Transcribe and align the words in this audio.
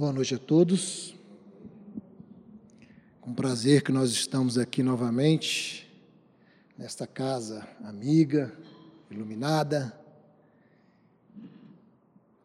Boa 0.00 0.14
noite 0.14 0.34
a 0.34 0.38
todos. 0.38 1.14
Com 3.20 3.34
prazer 3.34 3.82
que 3.82 3.92
nós 3.92 4.08
estamos 4.12 4.56
aqui 4.56 4.82
novamente, 4.82 5.92
nesta 6.78 7.06
casa 7.06 7.68
amiga, 7.84 8.50
iluminada. 9.10 9.94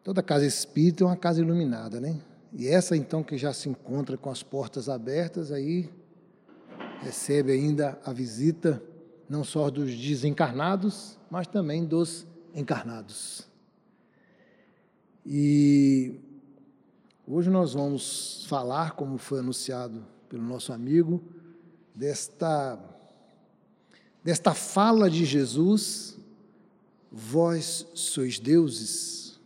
Toda 0.04 0.22
casa 0.22 0.44
espírita 0.44 1.02
é 1.02 1.06
uma 1.06 1.16
casa 1.16 1.40
iluminada, 1.40 1.98
né? 1.98 2.20
E 2.52 2.68
essa 2.68 2.94
então 2.94 3.24
que 3.24 3.38
já 3.38 3.54
se 3.54 3.70
encontra 3.70 4.18
com 4.18 4.28
as 4.28 4.42
portas 4.42 4.90
abertas, 4.90 5.50
aí 5.50 5.88
recebe 7.00 7.52
ainda 7.52 7.98
a 8.04 8.12
visita 8.12 8.82
não 9.30 9.42
só 9.42 9.70
dos 9.70 9.96
desencarnados, 9.96 11.18
mas 11.30 11.46
também 11.46 11.86
dos 11.86 12.26
encarnados. 12.54 13.48
E 15.24 16.20
hoje 17.26 17.50
nós 17.50 17.74
vamos 17.74 18.44
falar, 18.48 18.92
como 18.92 19.18
foi 19.18 19.40
anunciado 19.40 20.04
pelo 20.28 20.42
nosso 20.42 20.72
amigo, 20.72 21.22
desta, 21.94 22.78
desta 24.22 24.54
fala 24.54 25.10
de 25.10 25.24
Jesus: 25.24 26.18
Vós 27.10 27.86
sois 27.94 28.38
deuses. 28.38 29.38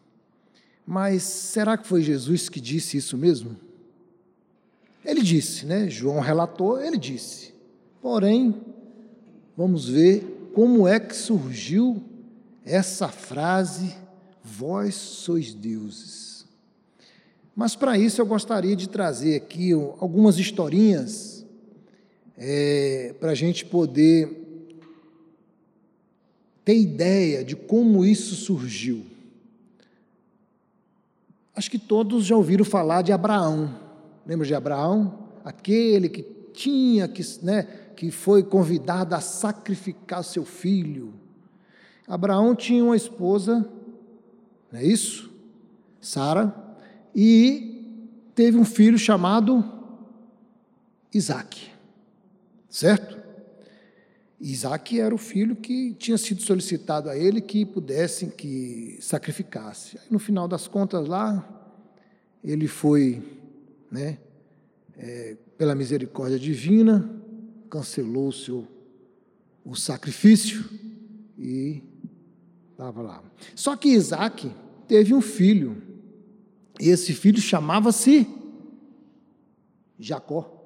Mas 0.87 1.23
será 1.23 1.79
que 1.79 1.87
foi 1.87 2.03
Jesus 2.03 2.49
que 2.49 2.61
disse 2.61 2.97
isso 2.97 3.17
mesmo? 3.17 3.57
Ele 5.05 5.23
disse, 5.23 5.65
né? 5.65 5.89
João 5.89 6.21
relatou, 6.21 6.81
ele 6.81 6.99
disse. 6.99 7.55
Porém, 8.03 8.61
vamos 9.57 9.89
ver 9.89 10.51
como 10.55 10.87
é 10.87 10.99
que 10.99 11.15
surgiu 11.15 12.03
essa 12.65 13.09
frase 13.09 13.95
vós 14.43 14.95
sois 14.95 15.55
deuses. 15.55 16.30
Mas 17.55 17.77
para 17.77 17.99
isso 17.99 18.21
eu 18.21 18.27
gostaria 18.27 18.77
de 18.77 18.89
trazer 18.89 19.37
aqui 19.37 19.73
algumas 19.73 20.39
historinhas 20.39 21.45
é, 22.37 23.15
para 23.21 23.33
a 23.33 23.35
gente 23.35 23.65
poder 23.65 24.37
ter 26.65 26.79
ideia 26.79 27.45
de 27.45 27.57
como 27.57 28.05
isso 28.05 28.35
surgiu. 28.35 29.05
Acho 31.55 31.71
que 31.71 31.79
todos 31.79 32.25
já 32.25 32.37
ouviram 32.37 32.65
falar 32.65 33.03
de 33.03 33.13
Abraão. 33.13 33.75
Lembra 34.27 34.47
de 34.47 34.55
Abraão? 34.55 35.29
Aquele 35.45 36.09
que 36.09 36.23
tinha 36.55 37.09
que, 37.09 37.23
né, 37.43 37.65
que 37.97 38.11
foi 38.11 38.43
convidado 38.43 39.15
a 39.15 39.21
sacrificar 39.21 40.25
seu 40.25 40.45
filho. 40.45 41.13
Abraão 42.07 42.55
tinha 42.55 42.85
uma 42.85 42.97
esposa 42.97 43.69
não 44.73 44.79
é 44.79 44.85
isso? 44.85 45.31
Sara, 46.01 46.55
e 47.15 48.31
teve 48.35 48.57
um 48.57 48.65
filho 48.65 48.99
chamado 48.99 49.65
Isaac, 51.13 51.71
certo? 52.69 53.19
Isaac 54.41 54.99
era 54.99 55.15
o 55.15 55.19
filho 55.19 55.55
que 55.55 55.93
tinha 55.95 56.17
sido 56.17 56.41
solicitado 56.43 57.11
a 57.11 57.17
ele 57.17 57.41
que 57.41 57.67
pudesse 57.67 58.27
que 58.29 58.97
sacrificasse. 59.01 59.99
No 60.11 60.19
final 60.19 60.49
das 60.49 60.67
contas 60.67 61.07
lá, 61.07 61.47
ele 62.43 62.67
foi, 62.67 63.23
né, 63.91 64.19
é, 64.97 65.37
pela 65.59 65.75
misericórdia 65.75 66.39
divina, 66.39 67.11
cancelou 67.69 68.29
o 68.29 68.33
seu 68.33 68.67
o 69.65 69.77
sacrifício 69.77 70.65
e 71.39 71.83
estava 72.73 73.03
lá. 73.03 73.23
Só 73.55 73.77
que 73.77 73.91
Isaac 73.91 74.51
teve 74.89 75.15
um 75.15 75.21
filho, 75.21 75.83
esse 76.89 77.13
filho 77.13 77.41
chamava-se 77.41 78.27
Jacó. 79.99 80.57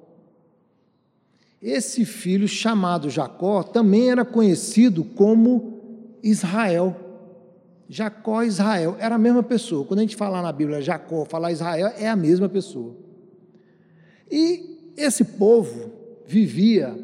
Esse 1.61 2.05
filho 2.05 2.47
chamado 2.47 3.09
Jacó 3.09 3.63
também 3.63 4.09
era 4.09 4.23
conhecido 4.23 5.03
como 5.03 6.15
Israel. 6.23 6.95
Jacó 7.89 8.43
e 8.43 8.47
Israel 8.47 8.95
era 8.99 9.15
a 9.15 9.19
mesma 9.19 9.43
pessoa. 9.43 9.85
Quando 9.85 9.99
a 9.99 10.03
gente 10.03 10.15
falar 10.15 10.41
na 10.41 10.51
Bíblia 10.51 10.81
Jacó, 10.81 11.25
falar 11.25 11.51
Israel, 11.51 11.87
é 11.97 12.07
a 12.07 12.15
mesma 12.15 12.47
pessoa. 12.47 12.95
E 14.29 14.93
esse 14.97 15.23
povo 15.23 15.91
vivia 16.25 16.97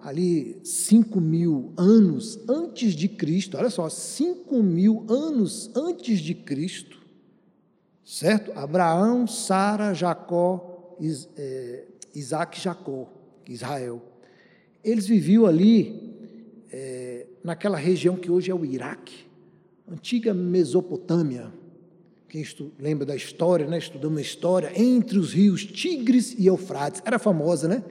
ali 0.00 0.60
cinco 0.62 1.20
mil 1.20 1.72
anos 1.76 2.38
antes 2.48 2.94
de 2.94 3.08
Cristo, 3.08 3.56
olha 3.56 3.70
só, 3.70 3.88
cinco 3.88 4.62
mil 4.62 5.06
anos 5.08 5.70
antes 5.74 6.20
de 6.20 6.34
Cristo, 6.34 7.03
certo? 8.04 8.52
Abraão, 8.54 9.26
Sara, 9.26 9.94
Jacó, 9.94 10.96
é, 11.36 11.84
Isaac 12.14 12.58
e 12.58 12.62
Jacó, 12.62 13.08
Israel. 13.48 14.02
Eles 14.82 15.06
viviam 15.06 15.46
ali, 15.46 16.14
é, 16.70 17.26
naquela 17.42 17.76
região 17.76 18.16
que 18.16 18.30
hoje 18.30 18.50
é 18.50 18.54
o 18.54 18.64
Iraque, 18.64 19.24
antiga 19.90 20.34
Mesopotâmia. 20.34 21.52
Quem 22.28 22.44
lembra 22.78 23.06
da 23.06 23.14
história, 23.14 23.66
né? 23.66 23.78
estudamos 23.78 24.18
a 24.18 24.22
história, 24.22 24.72
entre 24.74 25.18
os 25.18 25.32
rios 25.32 25.64
Tigres 25.64 26.34
e 26.36 26.46
Eufrates, 26.46 27.00
era 27.04 27.18
famosa, 27.18 27.68
né? 27.68 27.82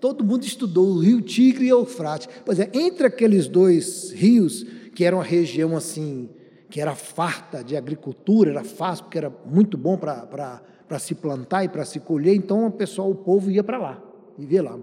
todo 0.00 0.24
mundo 0.24 0.44
estudou 0.44 0.88
o 0.88 0.98
rio 0.98 1.20
Tigre 1.20 1.66
e 1.66 1.68
Eufrates. 1.68 2.28
Pois 2.44 2.58
é, 2.58 2.70
entre 2.72 3.06
aqueles 3.06 3.46
dois 3.46 4.10
rios, 4.10 4.64
que 4.94 5.04
era 5.04 5.14
uma 5.14 5.22
região 5.22 5.76
assim, 5.76 6.30
que 6.70 6.80
era 6.80 6.94
farta 6.94 7.64
de 7.64 7.76
agricultura, 7.76 8.50
era 8.50 8.64
fácil, 8.64 9.04
porque 9.04 9.18
era 9.18 9.32
muito 9.44 9.76
bom 9.76 9.98
para 9.98 10.98
se 10.98 11.14
plantar 11.14 11.64
e 11.64 11.68
para 11.68 11.84
se 11.84 11.98
colher, 11.98 12.34
então 12.34 12.66
o 12.66 12.70
pessoal, 12.70 13.10
o 13.10 13.14
povo 13.14 13.50
ia 13.50 13.64
para 13.64 13.76
lá, 13.76 14.02
vivia 14.38 14.62
lá. 14.62 14.78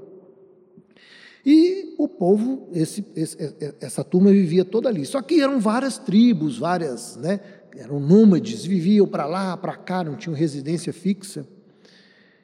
E 1.46 1.96
o 1.98 2.09
povo, 2.09 2.68
esse, 2.74 3.06
esse, 3.16 3.38
essa 3.80 4.03
turma 4.03 4.31
vivia 4.31 4.66
toda 4.66 4.90
ali. 4.90 5.06
Só 5.06 5.22
que 5.22 5.42
eram 5.42 5.62
várias 5.62 5.98
tribos, 5.98 6.58
várias, 6.58 7.16
né? 7.16 7.40
Eram 7.78 8.02
nômades, 8.02 8.66
viviam 8.66 9.08
para 9.08 9.25
lá, 9.25 9.56
para 9.56 9.78
cá, 9.78 10.04
não 10.04 10.18
tinham 10.18 10.36
residência 10.36 10.92
fixa. 10.92 11.48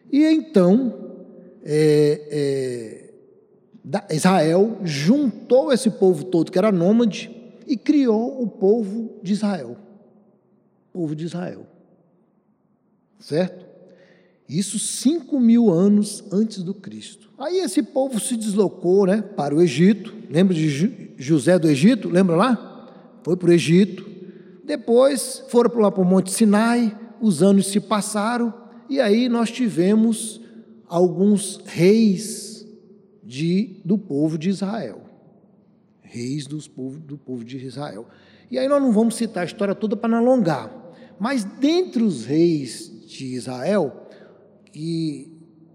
E 0.10 0.24
então 0.24 1.18
é, 1.66 3.10
é, 3.90 4.14
Israel 4.16 4.78
juntou 4.84 5.74
esse 5.74 5.90
povo 5.90 6.24
todo 6.24 6.50
que 6.50 6.58
era 6.58 6.72
nômade 6.72 7.43
e 7.68 7.78
criou 7.78 8.42
o 8.42 8.48
povo 8.48 9.20
de 9.22 9.34
Israel. 9.34 9.78
O 10.90 11.00
povo 11.00 11.16
de 11.16 11.26
Israel. 11.26 11.66
Certo? 13.20 13.66
Isso 14.48 14.78
cinco 14.78 15.40
mil 15.40 15.72
anos 15.72 16.24
antes 16.32 16.62
do 16.62 16.74
Cristo. 16.74 17.30
Aí 17.38 17.60
esse 17.60 17.82
povo 17.82 18.20
se 18.20 18.36
deslocou 18.36 19.06
né, 19.06 19.22
para 19.22 19.56
o 19.56 19.62
Egito. 19.62 20.14
Lembra 20.30 20.54
de 20.54 21.16
José 21.18 21.58
do 21.58 21.68
Egito? 21.68 22.10
Lembra 22.10 22.36
lá? 22.36 23.20
Foi 23.24 23.36
para 23.36 23.50
o 23.50 23.54
Egito. 23.54 24.06
Depois 24.64 25.44
foram 25.50 25.80
lá 25.80 25.92
para 25.92 26.02
o 26.02 26.06
Monte 26.06 26.32
Sinai. 26.32 26.96
Os 27.22 27.42
anos 27.42 27.68
se 27.68 27.80
passaram. 27.80 28.54
E 28.90 29.00
aí 29.00 29.28
nós 29.30 29.50
tivemos 29.50 30.42
alguns 30.88 31.62
reis 31.66 32.68
de, 33.24 33.82
do 33.84 33.98
povo 33.98 34.38
de 34.38 34.50
Israel. 34.50 35.03
Reis 36.14 36.46
dos 36.46 36.68
povo, 36.68 37.00
do 37.00 37.18
povo 37.18 37.44
de 37.44 37.58
Israel. 37.58 38.06
E 38.52 38.60
aí 38.60 38.68
nós 38.68 38.80
não 38.80 38.92
vamos 38.92 39.16
citar 39.16 39.42
a 39.42 39.46
história 39.48 39.74
toda 39.74 39.96
para 39.96 40.10
não 40.10 40.20
alongar. 40.20 40.72
Mas 41.20 41.44
dentre 41.44 42.04
os 42.04 42.24
reis 42.24 43.08
de 43.08 43.34
Israel, 43.34 44.08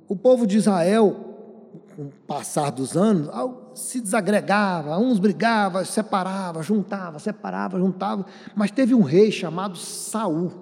o 0.06 0.14
povo 0.14 0.46
de 0.46 0.58
Israel, 0.58 1.70
com 1.96 2.02
o 2.02 2.12
passar 2.24 2.70
dos 2.70 2.96
anos, 2.96 3.28
se 3.74 4.00
desagregava, 4.00 4.96
uns 4.96 5.18
brigavam, 5.18 5.84
separava, 5.84 6.62
juntava, 6.62 7.18
separava, 7.18 7.78
juntava, 7.80 8.24
mas 8.54 8.70
teve 8.70 8.94
um 8.94 9.02
rei 9.02 9.32
chamado 9.32 9.76
Saul. 9.76 10.52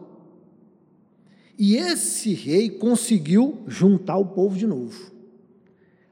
E 1.58 1.76
esse 1.76 2.32
rei 2.32 2.70
conseguiu 2.70 3.62
juntar 3.66 4.16
o 4.16 4.26
povo 4.26 4.56
de 4.56 4.66
novo. 4.66 5.12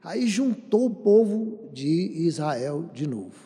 Aí 0.03 0.27
juntou 0.27 0.85
o 0.85 0.95
povo 0.95 1.69
de 1.73 2.27
Israel 2.27 2.89
de 2.93 3.07
novo. 3.07 3.44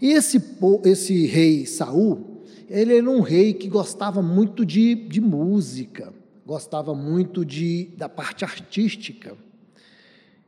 Esse, 0.00 0.42
esse 0.84 1.26
rei 1.26 1.66
Saul, 1.66 2.42
ele 2.68 2.96
era 2.96 3.10
um 3.10 3.20
rei 3.20 3.52
que 3.52 3.68
gostava 3.68 4.22
muito 4.22 4.64
de, 4.64 4.94
de 4.94 5.20
música, 5.20 6.12
gostava 6.46 6.94
muito 6.94 7.44
de, 7.44 7.90
da 7.96 8.08
parte 8.08 8.44
artística. 8.44 9.36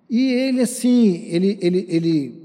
E 0.08 0.30
ele, 0.32 0.60
assim, 0.60 1.26
ele, 1.28 1.58
ele, 1.60 1.86
ele, 1.88 2.42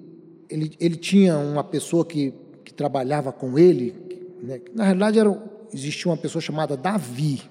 ele, 0.49 0.71
ele 0.79 0.95
tinha 0.95 1.37
uma 1.37 1.63
pessoa 1.63 2.05
que, 2.05 2.33
que 2.63 2.73
trabalhava 2.73 3.31
com 3.31 3.57
ele, 3.57 3.93
né, 4.41 4.61
na 4.73 4.83
realidade 4.83 5.19
era 5.19 5.57
existia 5.73 6.09
uma 6.09 6.17
pessoa 6.17 6.41
chamada 6.41 6.77
Davi. 6.77 7.41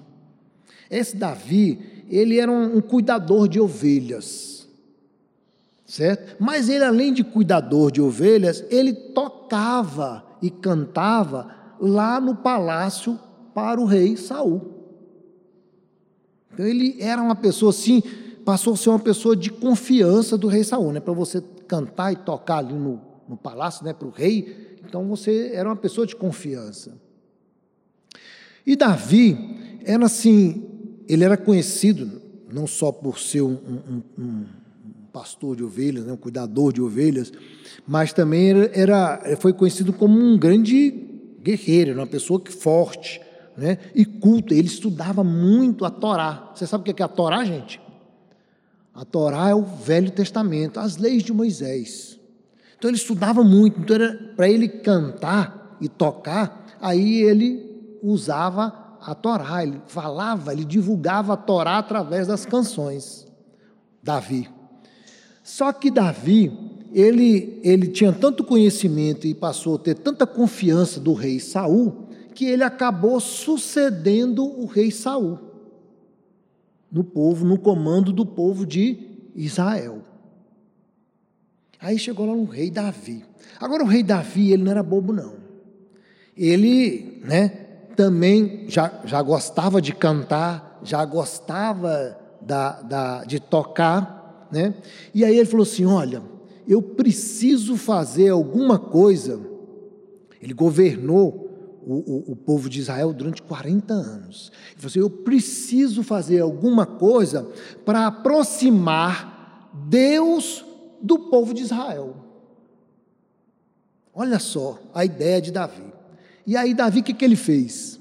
Esse 0.89 1.15
Davi, 1.15 1.79
ele 2.09 2.39
era 2.39 2.51
um, 2.51 2.77
um 2.77 2.81
cuidador 2.81 3.47
de 3.47 3.59
ovelhas, 3.59 4.56
certo? 5.87 6.35
Mas 6.37 6.67
ele, 6.67 6.83
além 6.83 7.13
de 7.13 7.23
cuidador 7.23 7.91
de 7.91 8.01
ovelhas, 8.01 8.63
ele 8.69 8.93
tocava 8.93 10.25
e 10.41 10.51
cantava 10.51 11.49
lá 11.79 12.19
no 12.19 12.35
palácio 12.35 13.17
para 13.55 13.79
o 13.79 13.85
rei 13.85 14.17
Saul. 14.17 14.73
Então 16.53 16.65
ele 16.65 16.97
era 16.99 17.21
uma 17.21 17.35
pessoa 17.35 17.69
assim, 17.69 18.03
passou 18.43 18.73
a 18.73 18.77
ser 18.77 18.89
uma 18.89 18.99
pessoa 18.99 19.35
de 19.35 19.49
confiança 19.49 20.37
do 20.37 20.47
rei 20.47 20.63
Saul, 20.63 20.91
né? 20.91 20.99
Para 20.99 21.13
você 21.13 21.41
cantar 21.67 22.11
e 22.11 22.17
tocar 22.17 22.57
ali 22.57 22.73
no, 22.73 23.01
no 23.27 23.37
palácio, 23.37 23.85
né? 23.85 23.93
Para 23.93 24.07
o 24.07 24.11
rei, 24.11 24.77
então 24.85 25.07
você 25.07 25.51
era 25.53 25.69
uma 25.69 25.75
pessoa 25.75 26.05
de 26.05 26.15
confiança. 26.15 26.97
E 28.65 28.75
Davi 28.75 29.79
era 29.85 30.05
assim, 30.05 30.67
ele 31.07 31.23
era 31.23 31.37
conhecido 31.37 32.21
não 32.51 32.67
só 32.67 32.91
por 32.91 33.17
ser 33.19 33.41
um, 33.41 33.53
um, 33.53 34.01
um 34.17 34.45
pastor 35.17 35.55
de 35.55 35.63
ovelhas, 35.63 36.05
né, 36.05 36.13
um 36.13 36.17
cuidador 36.17 36.71
de 36.71 36.79
ovelhas, 36.79 37.33
mas 37.87 38.13
também 38.13 38.51
era, 38.51 38.71
era, 38.71 39.37
foi 39.37 39.51
conhecido 39.51 39.91
como 39.91 40.15
um 40.15 40.37
grande 40.37 40.91
guerreiro, 41.41 41.95
uma 41.95 42.05
pessoa 42.05 42.39
que 42.39 42.51
forte 42.51 43.19
né, 43.57 43.79
e 43.95 44.05
culta. 44.05 44.53
Ele 44.53 44.67
estudava 44.67 45.23
muito 45.23 45.85
a 45.85 45.89
Torá. 45.89 46.51
Você 46.53 46.67
sabe 46.67 46.87
o 46.87 46.93
que 46.93 47.01
é 47.01 47.05
a 47.05 47.07
Torá, 47.07 47.43
gente? 47.43 47.81
A 48.93 49.03
Torá 49.03 49.49
é 49.49 49.55
o 49.55 49.63
Velho 49.63 50.11
Testamento, 50.11 50.79
as 50.79 50.97
leis 50.97 51.23
de 51.23 51.33
Moisés. 51.33 52.19
Então 52.77 52.87
ele 52.87 52.97
estudava 52.97 53.43
muito, 53.43 53.79
então 53.79 53.97
para 54.35 54.47
ele 54.47 54.67
cantar 54.67 55.77
e 55.81 55.89
tocar, 55.89 56.77
aí 56.79 57.23
ele 57.23 57.97
usava 58.03 58.97
a 59.01 59.15
Torá, 59.15 59.63
ele 59.63 59.81
falava, 59.87 60.53
ele 60.53 60.63
divulgava 60.63 61.33
a 61.33 61.37
Torá 61.37 61.79
através 61.79 62.27
das 62.27 62.45
canções. 62.45 63.25
Davi. 64.03 64.56
Só 65.47 65.71
que 65.71 65.89
Davi, 65.89 66.51
ele, 66.93 67.61
ele 67.63 67.87
tinha 67.87 68.11
tanto 68.11 68.43
conhecimento 68.43 69.25
e 69.25 69.33
passou 69.33 69.75
a 69.75 69.79
ter 69.79 69.95
tanta 69.95 70.27
confiança 70.27 70.99
do 70.99 71.13
rei 71.13 71.39
Saul, 71.39 72.09
que 72.35 72.43
ele 72.43 72.65
acabou 72.65 73.17
sucedendo 73.21 74.43
o 74.43 74.65
rei 74.65 74.91
Saul 74.91 75.39
no 76.91 77.01
povo, 77.01 77.45
no 77.45 77.57
comando 77.57 78.11
do 78.11 78.25
povo 78.25 78.65
de 78.65 78.99
Israel. 79.33 80.01
Aí 81.79 81.97
chegou 81.97 82.25
lá 82.25 82.33
o 82.33 82.43
rei 82.43 82.69
Davi. 82.69 83.23
Agora 83.57 83.85
o 83.85 83.87
rei 83.87 84.03
Davi, 84.03 84.51
ele 84.51 84.63
não 84.63 84.71
era 84.71 84.83
bobo 84.83 85.13
não. 85.13 85.35
Ele, 86.35 87.21
né, 87.23 87.47
também 87.95 88.65
já, 88.67 88.99
já 89.05 89.21
gostava 89.21 89.81
de 89.81 89.95
cantar, 89.95 90.81
já 90.83 91.05
gostava 91.05 92.19
da, 92.41 92.81
da, 92.81 93.23
de 93.23 93.39
tocar, 93.39 94.16
né? 94.51 94.73
E 95.13 95.23
aí 95.23 95.37
ele 95.37 95.45
falou 95.45 95.63
assim: 95.63 95.85
Olha, 95.85 96.21
eu 96.67 96.81
preciso 96.81 97.77
fazer 97.77 98.29
alguma 98.29 98.77
coisa. 98.77 99.39
Ele 100.41 100.53
governou 100.53 101.81
o, 101.85 101.95
o, 101.95 102.31
o, 102.31 102.35
povo 102.35 102.69
de 102.69 102.79
Israel 102.79 103.13
durante 103.13 103.41
40 103.41 103.93
anos. 103.93 104.51
Ele 104.71 104.77
falou 104.77 104.87
assim: 104.87 104.99
Eu 104.99 105.09
preciso 105.09 106.03
fazer 106.03 106.41
alguma 106.41 106.85
coisa 106.85 107.49
para 107.85 108.07
aproximar 108.07 109.71
Deus 109.87 110.65
do 111.01 111.17
povo 111.17 111.53
de 111.53 111.63
Israel. 111.63 112.15
Olha 114.13 114.39
só 114.39 114.79
a 114.93 115.05
ideia 115.05 115.41
de 115.41 115.51
Davi. 115.51 115.93
E 116.45 116.57
aí, 116.57 116.73
Davi, 116.73 117.01
o 117.01 117.03
que, 117.03 117.13
que 117.13 117.23
ele 117.23 117.35
fez? 117.35 117.99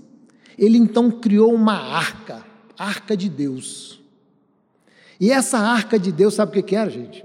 Ele 0.59 0.79
então 0.79 1.11
criou 1.11 1.53
uma 1.53 1.75
arca, 1.75 2.45
arca 2.79 3.17
de 3.17 3.29
Deus. 3.29 3.96
E 5.21 5.31
essa 5.31 5.59
arca 5.59 5.99
de 5.99 6.13
Deus, 6.13 6.35
sabe 6.35 6.59
o 6.59 6.63
que 6.63 6.77
era, 6.77 6.91
gente? 6.91 7.25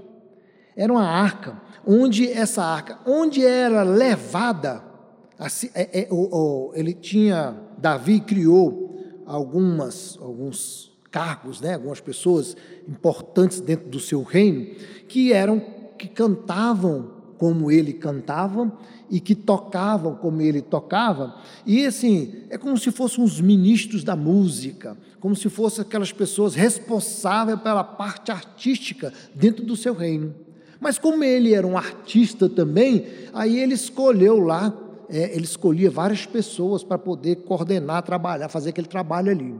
Era 0.76 0.92
uma 0.92 1.06
arca, 1.06 1.60
onde 1.86 2.30
essa 2.30 2.62
arca, 2.64 2.98
onde 3.06 3.44
era 3.44 3.82
levada, 3.82 4.82
assim, 5.38 5.70
é, 5.74 6.02
é, 6.02 6.08
o, 6.10 6.70
o, 6.70 6.72
ele 6.74 6.94
tinha, 6.94 7.56
Davi 7.76 8.20
criou 8.20 8.98
algumas, 9.26 10.18
alguns 10.20 10.92
cargos, 11.10 11.60
né, 11.60 11.74
algumas 11.74 12.00
pessoas 12.00 12.56
importantes 12.88 13.60
dentro 13.60 13.88
do 13.88 14.00
seu 14.00 14.22
reino, 14.22 14.74
que 15.08 15.32
eram, 15.32 15.60
que 15.98 16.08
cantavam 16.08 17.21
como 17.42 17.72
ele 17.72 17.92
cantava 17.92 18.70
e 19.10 19.18
que 19.18 19.34
tocavam 19.34 20.14
como 20.14 20.40
ele 20.40 20.62
tocava. 20.62 21.34
E 21.66 21.84
assim, 21.84 22.34
é 22.48 22.56
como 22.56 22.78
se 22.78 22.92
fossem 22.92 23.24
os 23.24 23.40
ministros 23.40 24.04
da 24.04 24.14
música, 24.14 24.96
como 25.18 25.34
se 25.34 25.48
fossem 25.48 25.82
aquelas 25.82 26.12
pessoas 26.12 26.54
responsáveis 26.54 27.58
pela 27.58 27.82
parte 27.82 28.30
artística 28.30 29.12
dentro 29.34 29.64
do 29.64 29.74
seu 29.74 29.92
reino. 29.92 30.32
Mas 30.78 31.00
como 31.00 31.24
ele 31.24 31.52
era 31.52 31.66
um 31.66 31.76
artista 31.76 32.48
também, 32.48 33.06
aí 33.32 33.58
ele 33.58 33.74
escolheu 33.74 34.38
lá, 34.38 34.72
é, 35.10 35.34
ele 35.34 35.44
escolhia 35.44 35.90
várias 35.90 36.24
pessoas 36.24 36.84
para 36.84 36.96
poder 36.96 37.38
coordenar, 37.38 38.04
trabalhar, 38.04 38.48
fazer 38.48 38.70
aquele 38.70 38.86
trabalho 38.86 39.32
ali. 39.32 39.52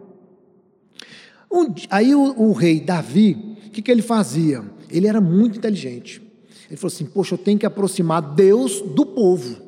Um, 1.50 1.74
aí 1.90 2.14
o, 2.14 2.32
o, 2.40 2.52
rei 2.52 2.78
Davi, 2.78 3.56
o 3.66 3.70
que, 3.70 3.82
que 3.82 3.90
ele 3.90 4.02
fazia? 4.02 4.62
Ele 4.88 5.08
era 5.08 5.20
muito 5.20 5.58
inteligente. 5.58 6.22
Ele 6.72 6.78
falou 6.78 6.90
assim: 6.90 7.04
Poxa, 7.04 7.34
eu 7.34 7.38
tenho 7.38 7.58
que 7.58 7.66
aproximar 7.66 8.22
Deus 8.22 8.80
do 8.80 9.04
povo. 9.04 9.60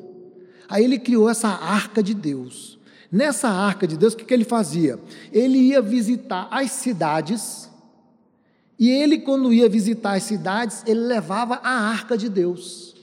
Aí 0.67 0.83
ele 0.83 0.97
criou 0.97 1.29
essa 1.29 1.49
arca 1.49 2.01
de 2.01 2.15
Deus. 2.15 2.79
Nessa 3.11 3.47
arca 3.47 3.85
de 3.85 3.95
Deus, 3.95 4.13
o 4.13 4.17
que, 4.17 4.33
ele 4.33 4.43
fazia? 4.43 4.99
Ele 5.31 5.59
ia 5.59 5.83
visitar 5.83 6.47
as 6.49 6.71
cidades, 6.71 7.69
e 8.79 8.89
ele, 8.89 9.19
quando 9.19 9.53
ia 9.53 9.69
visitar 9.69 10.13
as 10.13 10.23
cidades, 10.23 10.83
ele 10.87 11.01
levava 11.01 11.61
a 11.63 11.69
arca 11.69 12.17
de 12.17 12.27
Deus. 12.27 12.95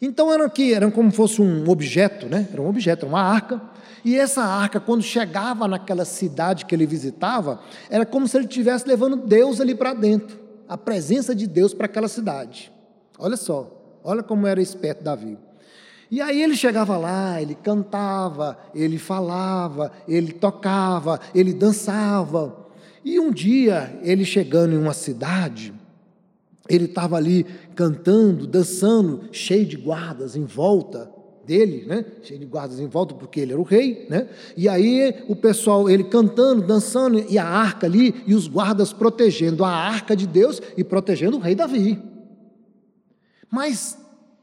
Então 0.00 0.32
eram 0.32 0.48
que 0.48 0.72
eram 0.72 0.92
como 0.92 1.10
fosse 1.10 1.42
um 1.42 1.68
objeto, 1.68 2.26
né? 2.26 2.48
Era 2.52 2.62
um 2.62 2.68
objeto, 2.68 3.06
uma 3.06 3.20
arca. 3.20 3.60
E 4.04 4.16
essa 4.16 4.44
arca, 4.44 4.78
quando 4.78 5.02
chegava 5.02 5.66
naquela 5.66 6.04
cidade 6.04 6.64
que 6.64 6.72
ele 6.76 6.86
visitava, 6.86 7.60
era 7.90 8.06
como 8.06 8.28
se 8.28 8.36
ele 8.36 8.46
estivesse 8.46 8.86
levando 8.86 9.16
Deus 9.16 9.60
ali 9.60 9.74
para 9.74 9.94
dentro, 9.94 10.38
a 10.68 10.78
presença 10.78 11.34
de 11.34 11.48
Deus 11.48 11.74
para 11.74 11.86
aquela 11.86 12.06
cidade. 12.06 12.72
Olha 13.20 13.36
só, 13.36 14.00
olha 14.02 14.22
como 14.22 14.46
era 14.46 14.62
esperto 14.62 15.04
Davi. 15.04 15.38
E 16.10 16.20
aí 16.20 16.42
ele 16.42 16.56
chegava 16.56 16.96
lá, 16.96 17.40
ele 17.40 17.54
cantava, 17.54 18.58
ele 18.74 18.98
falava, 18.98 19.92
ele 20.08 20.32
tocava, 20.32 21.20
ele 21.32 21.52
dançava. 21.52 22.66
E 23.04 23.20
um 23.20 23.30
dia, 23.30 23.98
ele 24.02 24.24
chegando 24.24 24.74
em 24.74 24.78
uma 24.78 24.92
cidade, 24.92 25.72
ele 26.68 26.86
estava 26.86 27.16
ali 27.16 27.46
cantando, 27.76 28.46
dançando, 28.46 29.28
cheio 29.30 29.64
de 29.64 29.76
guardas 29.76 30.34
em 30.34 30.44
volta 30.44 31.08
dele, 31.46 31.84
né? 31.86 32.04
Cheio 32.22 32.40
de 32.40 32.46
guardas 32.46 32.80
em 32.80 32.86
volta, 32.86 33.14
porque 33.14 33.40
ele 33.40 33.52
era 33.52 33.60
o 33.60 33.64
rei, 33.64 34.06
né? 34.10 34.28
E 34.56 34.68
aí 34.68 35.22
o 35.28 35.36
pessoal, 35.36 35.88
ele 35.88 36.04
cantando, 36.04 36.62
dançando, 36.62 37.24
e 37.28 37.38
a 37.38 37.46
arca 37.46 37.86
ali, 37.86 38.22
e 38.26 38.34
os 38.34 38.48
guardas 38.48 38.92
protegendo 38.92 39.64
a 39.64 39.70
arca 39.70 40.16
de 40.16 40.26
Deus 40.26 40.60
e 40.76 40.82
protegendo 40.82 41.36
o 41.36 41.40
rei 41.40 41.54
Davi. 41.54 42.09
Mas 43.50 43.98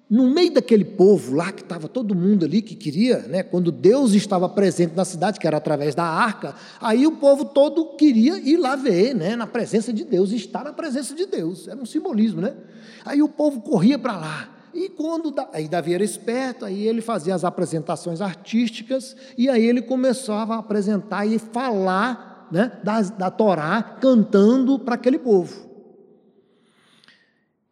no 0.09 0.29
meio 0.29 0.53
daquele 0.53 0.85
povo 0.85 1.35
lá, 1.35 1.51
que 1.51 1.61
estava 1.61 1.87
todo 1.87 2.15
mundo 2.15 2.45
ali 2.45 2.61
que 2.61 2.75
queria, 2.75 3.19
né, 3.19 3.43
quando 3.43 3.71
Deus 3.71 4.13
estava 4.13 4.47
presente 4.47 4.95
na 4.95 5.03
cidade, 5.03 5.39
que 5.39 5.45
era 5.45 5.57
através 5.57 5.93
da 5.93 6.05
arca, 6.05 6.55
aí 6.79 7.05
o 7.05 7.17
povo 7.17 7.45
todo 7.45 7.97
queria 7.97 8.37
ir 8.37 8.57
lá 8.57 8.75
ver, 8.75 9.13
né, 9.13 9.35
na 9.35 9.45
presença 9.45 9.91
de 9.91 10.05
Deus, 10.05 10.31
estar 10.31 10.63
na 10.63 10.71
presença 10.71 11.13
de 11.13 11.25
Deus, 11.25 11.67
era 11.67 11.79
um 11.79 11.85
simbolismo, 11.85 12.41
né? 12.41 12.55
Aí 13.03 13.21
o 13.21 13.27
povo 13.27 13.59
corria 13.59 13.99
para 13.99 14.17
lá, 14.17 14.49
e 14.73 14.87
quando, 14.89 15.33
aí 15.51 15.67
Davi 15.67 15.93
era 15.93 16.03
esperto, 16.03 16.63
aí 16.63 16.87
ele 16.87 17.01
fazia 17.01 17.35
as 17.35 17.43
apresentações 17.43 18.21
artísticas, 18.21 19.15
e 19.37 19.49
aí 19.49 19.65
ele 19.65 19.81
começava 19.81 20.55
a 20.55 20.59
apresentar 20.59 21.25
e 21.25 21.37
falar, 21.37 22.47
né, 22.49 22.79
da, 22.81 23.01
da 23.01 23.29
Torá, 23.29 23.81
cantando 23.99 24.79
para 24.79 24.95
aquele 24.95 25.19
povo. 25.19 25.67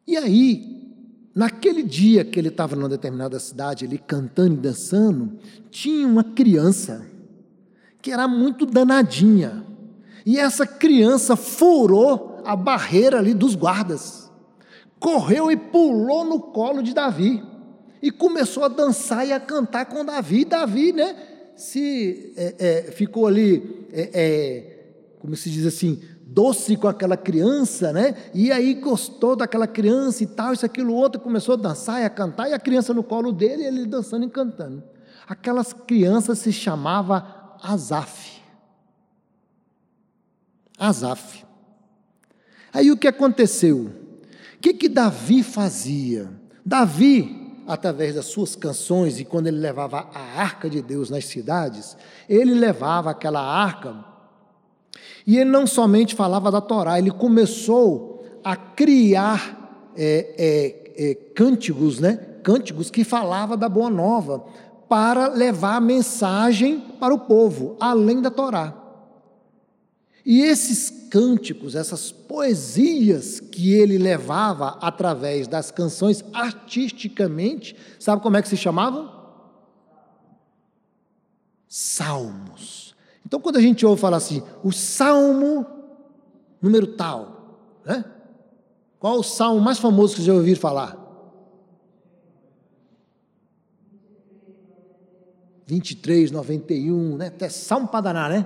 E 0.05 0.17
aí, 0.17 0.84
Naquele 1.35 1.83
dia 1.83 2.23
que 2.23 2.39
ele 2.39 2.47
estava 2.47 2.77
numa 2.77 2.87
determinada 2.87 3.37
cidade, 3.41 3.83
ali 3.83 3.97
cantando 3.97 4.53
e 4.53 4.57
dançando, 4.57 5.37
tinha 5.69 6.07
uma 6.07 6.23
criança 6.23 7.05
que 8.01 8.09
era 8.09 8.25
muito 8.25 8.65
danadinha. 8.65 9.65
E 10.25 10.39
essa 10.39 10.65
criança 10.65 11.35
furou 11.35 12.41
a 12.45 12.55
barreira 12.55 13.19
ali 13.19 13.33
dos 13.33 13.53
guardas, 13.53 14.31
correu 14.97 15.51
e 15.51 15.57
pulou 15.57 16.23
no 16.23 16.39
colo 16.39 16.81
de 16.81 16.93
Davi 16.93 17.43
e 18.01 18.11
começou 18.11 18.63
a 18.63 18.69
dançar 18.69 19.27
e 19.27 19.33
a 19.33 19.39
cantar 19.39 19.87
com 19.87 20.05
Davi. 20.05 20.45
Davi, 20.45 20.93
né, 20.93 21.17
se 21.57 22.33
é, 22.37 22.55
é, 22.57 22.91
ficou 22.91 23.27
ali, 23.27 23.87
é, 23.91 24.09
é 24.13 24.75
como 25.19 25.35
se 25.35 25.49
diz 25.49 25.65
assim, 25.65 26.01
doce 26.27 26.75
com 26.75 26.87
aquela 26.87 27.15
criança, 27.15 27.93
né? 27.93 28.15
E 28.33 28.51
aí 28.51 28.73
gostou 28.73 29.35
daquela 29.35 29.67
criança 29.67 30.23
e 30.23 30.27
tal, 30.27 30.53
isso, 30.53 30.65
aquilo, 30.65 30.93
outro, 30.93 31.21
começou 31.21 31.53
a 31.53 31.57
dançar 31.57 32.01
e 32.01 32.05
a 32.05 32.09
cantar, 32.09 32.49
e 32.49 32.53
a 32.53 32.59
criança 32.59 32.93
no 32.93 33.03
colo 33.03 33.31
dele, 33.31 33.63
e 33.63 33.67
ele 33.67 33.85
dançando 33.85 34.25
e 34.25 34.29
cantando. 34.29 34.83
Aquelas 35.27 35.71
crianças 35.71 36.39
se 36.39 36.51
chamava 36.51 37.55
Azaf. 37.61 38.41
Azaf. 40.77 41.45
Aí 42.73 42.91
o 42.91 42.97
que 42.97 43.07
aconteceu? 43.07 43.91
O 44.55 44.59
que, 44.59 44.73
que 44.73 44.89
Davi 44.89 45.43
fazia? 45.43 46.29
Davi, 46.65 47.61
através 47.67 48.15
das 48.15 48.25
suas 48.25 48.55
canções, 48.55 49.19
e 49.19 49.25
quando 49.25 49.47
ele 49.47 49.59
levava 49.59 50.09
a 50.13 50.41
arca 50.41 50.69
de 50.69 50.81
Deus 50.81 51.09
nas 51.11 51.25
cidades, 51.25 51.95
ele 52.27 52.55
levava 52.55 53.11
aquela 53.11 53.41
arca 53.41 54.14
E 55.25 55.37
ele 55.37 55.49
não 55.49 55.65
somente 55.65 56.15
falava 56.15 56.51
da 56.51 56.61
Torá, 56.61 56.97
ele 56.99 57.11
começou 57.11 58.23
a 58.43 58.55
criar 58.55 59.91
é, 59.95 60.85
é, 60.97 61.09
é, 61.11 61.15
cânticos, 61.33 61.99
né? 61.99 62.17
Cânticos 62.43 62.91
que 62.91 63.03
falava 63.03 63.57
da 63.57 63.67
Boa 63.67 63.89
Nova 63.89 64.45
para 64.87 65.27
levar 65.27 65.77
a 65.77 65.81
mensagem 65.81 66.79
para 66.99 67.13
o 67.13 67.19
povo, 67.19 67.75
além 67.79 68.21
da 68.21 68.29
Torá. 68.29 68.85
E 70.25 70.41
esses 70.41 71.07
cânticos, 71.09 71.75
essas 71.75 72.11
poesias 72.11 73.39
que 73.39 73.73
ele 73.73 73.97
levava 73.97 74.77
através 74.81 75.47
das 75.47 75.71
canções 75.71 76.23
artisticamente, 76.33 77.75
sabe 77.99 78.21
como 78.21 78.35
é 78.35 78.41
que 78.41 78.49
se 78.49 78.57
chamavam? 78.57 79.11
Salmos. 81.67 82.84
Então, 83.25 83.39
quando 83.39 83.57
a 83.57 83.61
gente 83.61 83.85
ouve 83.85 83.99
falar 83.99 84.17
assim, 84.17 84.43
o 84.63 84.71
salmo 84.71 85.65
número 86.61 86.87
tal, 86.87 87.59
né? 87.85 88.05
Qual 88.99 89.19
o 89.19 89.23
salmo 89.23 89.59
mais 89.61 89.79
famoso 89.79 90.15
que 90.15 90.21
já 90.21 90.33
ouviu 90.33 90.55
falar? 90.55 91.03
23, 95.67 96.31
91, 96.31 97.17
né? 97.17 97.27
Até 97.27 97.49
salmo 97.49 97.87
para 97.87 98.01
danar, 98.01 98.29
né? 98.29 98.45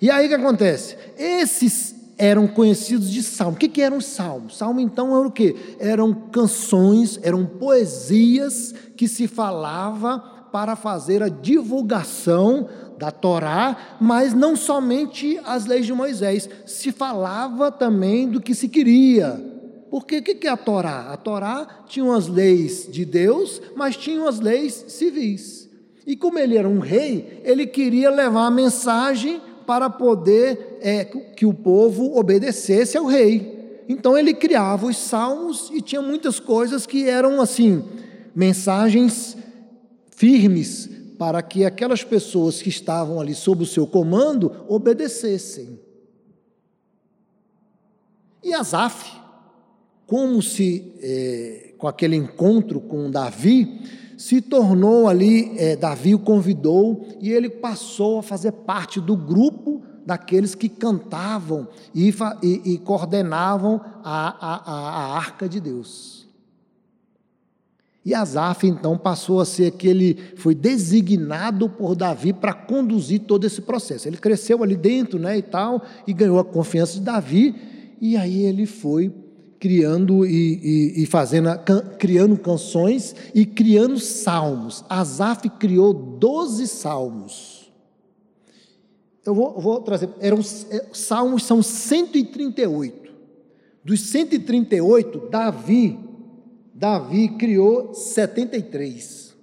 E 0.00 0.10
aí 0.10 0.26
o 0.26 0.28
que 0.28 0.34
acontece? 0.34 0.96
Esses 1.16 1.94
eram 2.18 2.46
conhecidos 2.48 3.10
de 3.10 3.22
salmo. 3.22 3.56
O 3.56 3.58
que, 3.58 3.68
que 3.68 3.80
eram 3.80 3.98
os 3.98 4.06
salmos? 4.06 4.58
Salmo 4.58 4.80
então 4.80 5.16
era 5.16 5.26
o 5.26 5.30
quê? 5.30 5.56
Eram 5.78 6.12
canções, 6.12 7.18
eram 7.22 7.46
poesias 7.46 8.74
que 8.96 9.08
se 9.08 9.26
falava 9.26 10.18
para 10.52 10.74
fazer 10.74 11.22
a 11.22 11.28
divulgação 11.28 12.68
da 13.00 13.10
Torá, 13.10 13.96
mas 13.98 14.34
não 14.34 14.54
somente 14.54 15.40
as 15.46 15.64
leis 15.64 15.86
de 15.86 15.92
Moisés, 15.94 16.46
se 16.66 16.92
falava 16.92 17.72
também 17.72 18.28
do 18.28 18.42
que 18.42 18.54
se 18.54 18.68
queria. 18.68 19.42
Porque 19.90 20.18
o 20.18 20.22
que 20.22 20.46
é 20.46 20.50
a 20.50 20.56
Torá? 20.56 21.10
A 21.10 21.16
Torá 21.16 21.66
tinha 21.88 22.14
as 22.14 22.28
leis 22.28 22.86
de 22.92 23.06
Deus, 23.06 23.60
mas 23.74 23.96
tinha 23.96 24.28
as 24.28 24.38
leis 24.38 24.84
civis. 24.88 25.66
E 26.06 26.14
como 26.14 26.38
ele 26.38 26.58
era 26.58 26.68
um 26.68 26.78
rei, 26.78 27.40
ele 27.42 27.66
queria 27.66 28.10
levar 28.10 28.46
a 28.46 28.50
mensagem 28.50 29.40
para 29.66 29.88
poder 29.88 30.78
é, 30.82 31.04
que 31.04 31.46
o 31.46 31.54
povo 31.54 32.18
obedecesse 32.18 32.98
ao 32.98 33.06
rei. 33.06 33.82
Então 33.88 34.16
ele 34.16 34.34
criava 34.34 34.86
os 34.86 34.98
salmos 34.98 35.70
e 35.72 35.80
tinha 35.80 36.02
muitas 36.02 36.38
coisas 36.38 36.84
que 36.84 37.08
eram 37.08 37.40
assim, 37.40 37.82
mensagens 38.34 39.38
firmes 40.10 40.99
para 41.20 41.42
que 41.42 41.66
aquelas 41.66 42.02
pessoas 42.02 42.62
que 42.62 42.70
estavam 42.70 43.20
ali 43.20 43.34
sob 43.34 43.62
o 43.62 43.66
seu 43.66 43.86
comando 43.86 44.64
obedecessem. 44.66 45.78
E 48.42 48.54
Asaf, 48.54 49.20
como 50.06 50.40
se, 50.40 50.94
é, 51.02 51.74
com 51.76 51.86
aquele 51.86 52.16
encontro 52.16 52.80
com 52.80 53.10
Davi, 53.10 53.82
se 54.16 54.40
tornou 54.40 55.08
ali, 55.08 55.52
é, 55.58 55.76
Davi 55.76 56.14
o 56.14 56.18
convidou 56.18 57.06
e 57.20 57.30
ele 57.30 57.50
passou 57.50 58.20
a 58.20 58.22
fazer 58.22 58.52
parte 58.52 58.98
do 58.98 59.14
grupo 59.14 59.82
daqueles 60.06 60.54
que 60.54 60.70
cantavam 60.70 61.68
e, 61.94 62.14
e, 62.42 62.62
e 62.64 62.78
coordenavam 62.78 63.78
a, 64.02 64.46
a, 64.54 64.72
a 64.72 65.18
arca 65.18 65.46
de 65.46 65.60
Deus. 65.60 66.19
E 68.04 68.14
Asaf 68.14 68.66
então 68.66 68.96
passou 68.96 69.40
a 69.40 69.44
ser 69.44 69.66
aquele, 69.66 70.16
foi 70.36 70.54
designado 70.54 71.68
por 71.68 71.94
Davi 71.94 72.32
para 72.32 72.54
conduzir 72.54 73.20
todo 73.20 73.46
esse 73.46 73.60
processo. 73.60 74.08
Ele 74.08 74.16
cresceu 74.16 74.62
ali 74.62 74.74
dentro, 74.74 75.18
né, 75.18 75.36
e 75.36 75.42
tal, 75.42 75.82
e 76.06 76.12
ganhou 76.12 76.38
a 76.38 76.44
confiança 76.44 76.94
de 76.94 77.00
Davi, 77.00 77.54
e 78.00 78.16
aí 78.16 78.46
ele 78.46 78.64
foi 78.64 79.12
criando 79.58 80.24
e, 80.24 80.94
e, 80.96 81.02
e, 81.02 81.06
fazendo, 81.06 81.50
criando 81.98 82.38
canções 82.38 83.14
e 83.34 83.44
criando 83.44 84.00
salmos. 84.00 84.82
Asaf 84.88 85.50
criou 85.50 85.92
12 85.92 86.66
salmos. 86.66 87.70
Eu 89.26 89.34
vou, 89.34 89.60
vou 89.60 89.82
trazer, 89.82 90.08
eram, 90.18 90.38
é, 90.70 90.86
salmos 90.94 91.44
são 91.44 91.62
138. 91.62 93.10
Dos 93.84 94.00
138, 94.00 95.28
Davi, 95.30 95.98
Davi 96.80 97.28
criou 97.36 97.92
73. 97.92 99.36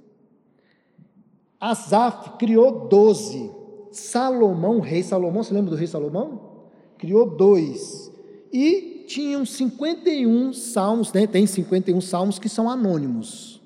Asaf 1.61 2.31
criou 2.39 2.87
12. 2.87 3.51
Salomão, 3.91 4.79
rei 4.79 5.03
Salomão, 5.03 5.43
você 5.43 5.53
lembra 5.53 5.69
do 5.69 5.75
rei 5.75 5.85
Salomão? 5.85 6.63
Criou 6.97 7.29
dois. 7.29 8.11
E 8.51 9.05
tinham 9.07 9.45
51 9.45 10.51
salmos, 10.51 11.13
né? 11.13 11.27
tem 11.27 11.45
51 11.45 12.01
salmos 12.01 12.39
que 12.39 12.49
são 12.49 12.67
anônimos. 12.67 13.61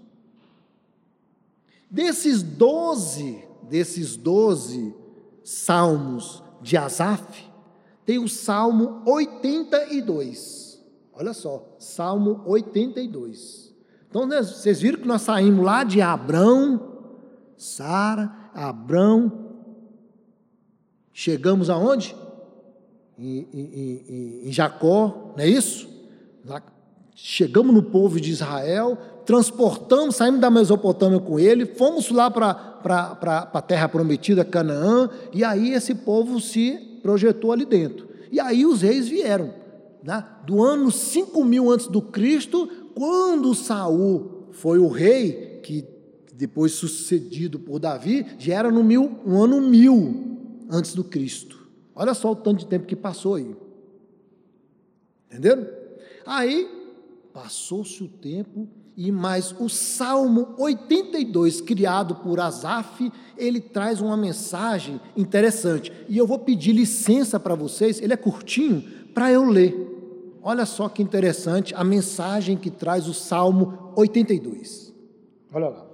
Desses 1.90 2.44
12, 2.44 3.42
desses 3.70 4.18
12 4.18 4.94
salmos 5.46 6.44
de 6.62 6.75
Asaf, 6.75 7.46
tem 8.06 8.20
o 8.20 8.28
Salmo 8.28 9.01
82. 9.06 10.71
Olha 11.22 11.34
só, 11.34 11.75
Salmo 11.78 12.42
82. 12.46 13.72
Então, 14.10 14.25
né, 14.25 14.42
vocês 14.42 14.82
viram 14.82 15.00
que 15.00 15.08
nós 15.08 15.22
saímos 15.22 15.63
lá 15.63 15.84
de 15.84 16.01
Abrão, 16.01 16.98
Sara, 17.56 18.50
Abrão, 18.56 19.32
chegamos 21.13 21.70
aonde? 21.70 22.16
em, 23.22 23.48
em, 23.54 24.48
em 24.48 24.51
Jacó, 24.51 25.34
não 25.38 25.44
é 25.44 25.48
isso? 25.48 25.88
Chegamos 27.13 27.74
no 27.74 27.84
povo 27.84 28.20
de 28.20 28.32
Israel, 28.32 28.98
transportamos, 29.25 30.16
saímos 30.16 30.42
da 30.42 30.50
Mesopotâmia 30.50 31.20
com 31.20 31.40
ele, 31.40 31.68
fomos 31.68 32.10
lá 32.10 32.32
para 32.32 33.50
a 33.54 33.62
terra 33.62 33.88
prometida, 33.88 34.44
Canaã, 34.44 35.08
e 35.32 35.44
aí 35.44 35.72
esse 35.72 35.94
povo 35.94 36.42
se 36.42 37.00
projetou 37.04 37.51
ali 37.51 37.63
dentro. 37.63 38.10
E 38.32 38.40
aí 38.40 38.66
os 38.66 38.82
reis 38.82 39.08
vieram. 39.08 39.61
Né? 40.03 40.25
Do 40.46 40.63
ano 40.63 40.91
5 40.91 41.43
mil 41.43 41.70
antes 41.72 41.88
do 41.88 42.01
Cristo, 42.01 42.67
quando 42.96 43.53
Saul 43.53 44.48
foi 44.51 44.79
o 44.79 44.88
rei, 44.88 45.60
que 45.63 45.86
depois 46.34 46.74
sucedido 46.74 47.60
por 47.60 47.79
Davi, 47.79 48.25
já 48.39 48.55
era 48.55 48.72
no, 48.72 48.84
mil, 48.84 49.20
no 49.25 49.43
ano 49.43 49.62
mil 49.62 50.39
antes 50.70 50.93
do 50.93 51.03
Cristo. 51.03 51.67
Olha 51.96 52.13
só 52.13 52.31
o 52.31 52.36
tanto 52.36 52.60
de 52.60 52.67
tempo 52.67 52.88
que 52.88 52.96
passou 52.96 53.36
aí. 53.36 53.55
Entenderam? 55.29 55.67
Aí, 56.25 56.67
passou-se 57.34 58.03
o 58.03 58.08
tempo 58.08 58.67
e 58.98 59.12
mais 59.12 59.55
o 59.60 59.70
Salmo 59.70 60.53
82, 60.58 61.62
criado 61.62 62.15
por 62.15 62.39
Asaf, 62.39 63.12
ele 63.38 63.60
traz 63.60 64.01
uma 64.01 64.17
mensagem 64.17 65.00
interessante. 65.15 65.91
E 66.10 66.17
eu 66.17 66.27
vou 66.27 66.39
pedir 66.39 66.74
licença 66.74 67.39
para 67.39 67.55
vocês, 67.55 68.01
ele 68.01 68.13
é 68.13 68.17
curtinho, 68.17 68.81
para 69.13 69.31
eu 69.31 69.43
ler. 69.43 69.91
Olha 70.44 70.66
só 70.66 70.90
que 70.90 71.04
interessante 71.04 71.74
a 71.76 71.84
mensagem 71.84 72.58
que 72.58 72.72
traz 72.72 73.08
o 73.08 73.14
Salmo 73.14 73.94
82. 73.96 74.92
Olha 75.54 75.70
lá. 75.70 75.86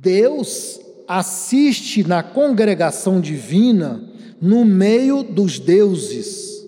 Deus 0.00 0.80
assiste 1.06 2.06
na 2.06 2.22
congregação 2.22 3.20
divina, 3.20 4.08
no 4.40 4.64
meio 4.64 5.22
dos 5.22 5.58
deuses, 5.58 6.66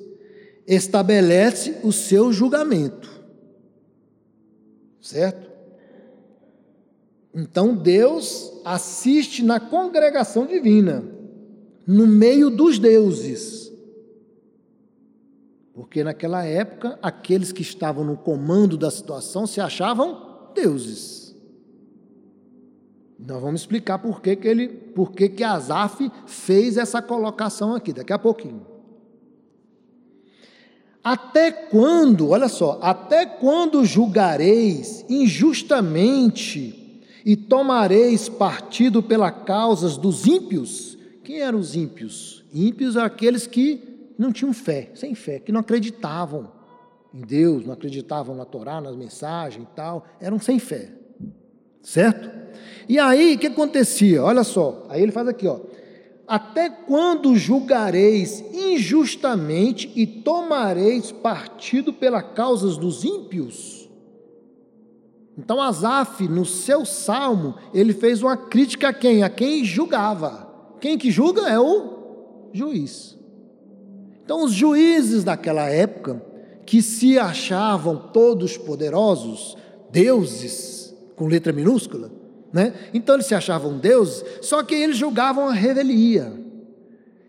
estabelece 0.67 1.77
o 1.83 1.93
seu 1.93 2.33
julgamento. 2.33 3.11
Certo? 5.01 5.51
Então 7.35 7.75
Deus 7.75 8.53
assiste 8.65 9.43
na 9.43 9.59
congregação 9.59 10.47
divina, 10.47 11.05
no 11.87 12.07
meio 12.07 12.51
dos 12.51 12.79
deuses. 12.79 13.72
Porque 15.75 16.05
naquela 16.05 16.45
época, 16.45 16.99
aqueles 17.02 17.50
que 17.50 17.62
estavam 17.62 18.05
no 18.05 18.17
comando 18.17 18.76
da 18.76 18.91
situação 18.91 19.47
se 19.47 19.61
achavam 19.61 20.50
deuses. 20.55 21.35
Nós 23.19 23.41
vamos 23.41 23.62
explicar 23.62 23.99
por 23.99 24.21
que, 24.21 24.37
que 24.37 24.49
ele, 24.49 24.69
por 24.69 25.12
que, 25.12 25.29
que 25.29 25.45
Asaf 25.45 26.11
fez 26.26 26.76
essa 26.76 27.00
colocação 27.00 27.75
aqui, 27.75 27.93
daqui 27.93 28.12
a 28.12 28.19
pouquinho. 28.19 28.67
Até 31.02 31.50
quando, 31.50 32.31
olha 32.31 32.49
só, 32.49 32.79
até 32.83 33.25
quando 33.25 33.85
julgareis 33.85 35.05
injustamente 35.09 37.00
e 37.25 37.35
tomareis 37.35 38.29
partido 38.29 39.02
pelas 39.02 39.35
causas 39.45 39.97
dos 39.97 40.26
ímpios? 40.26 40.99
Quem 41.25 41.41
eram 41.41 41.59
os 41.59 41.75
ímpios? 41.75 42.45
Ímpios 42.52 42.97
aqueles 42.97 43.47
que 43.47 43.92
não 44.19 44.33
tinham 44.33 44.52
fé, 44.52 44.90
sem 44.95 45.14
fé, 45.14 45.38
que 45.38 45.52
não 45.52 45.61
acreditavam 45.61 46.52
em 47.12 47.21
Deus, 47.21 47.64
não 47.64 47.73
acreditavam 47.73 48.35
na 48.35 48.45
Torá, 48.45 48.81
nas 48.81 48.97
mensagens 48.97 49.64
e 49.64 49.75
tal, 49.75 50.04
eram 50.21 50.38
sem 50.38 50.59
fé. 50.59 50.90
Certo? 51.83 52.31
E 52.88 52.99
aí, 52.99 53.35
o 53.35 53.38
que 53.38 53.49
acontecia? 53.49 54.23
Olha 54.23 54.45
só, 54.45 54.87
aí 54.88 55.02
ele 55.02 55.12
faz 55.12 55.28
aqui, 55.28 55.47
ó. 55.47 55.61
Até 56.26 56.71
quando 56.71 57.37
julgareis 57.37 58.40
injustamente 58.54 59.90
e 59.95 60.07
tomareis 60.07 61.11
partido 61.11 61.92
pelas 61.92 62.23
causas 62.35 62.78
dos 62.78 63.04
ímpios? 63.04 63.90
Então 65.37 65.61
Asaf, 65.61 66.28
no 66.28 66.45
seu 66.45 66.85
salmo, 66.85 67.54
ele 67.75 67.92
fez 67.92 68.23
uma 68.23 68.37
crítica 68.37 68.88
a 68.88 68.92
quem? 68.92 69.23
A 69.23 69.28
quem 69.28 69.64
julgava. 69.64 70.76
Quem 70.81 70.97
que 70.97 71.11
julga 71.11 71.49
é 71.49 71.59
o 71.59 72.50
juiz. 72.52 73.19
Então 74.25 74.45
os 74.45 74.52
juízes 74.52 75.25
daquela 75.25 75.69
época, 75.69 76.23
que 76.64 76.81
se 76.81 77.19
achavam 77.19 77.97
todos 78.12 78.57
poderosos, 78.57 79.57
deuses, 79.91 80.95
com 81.17 81.26
letra 81.26 81.52
minúscula, 81.52 82.11
né? 82.52 82.75
Então 82.93 83.17
eles 83.17 83.26
se 83.26 83.35
achavam 83.35 83.79
deuses, 83.79 84.25
só 84.41 84.62
que 84.62 84.75
eles 84.75 84.97
julgavam 84.97 85.49
a 85.49 85.52
revelia. 85.52 86.33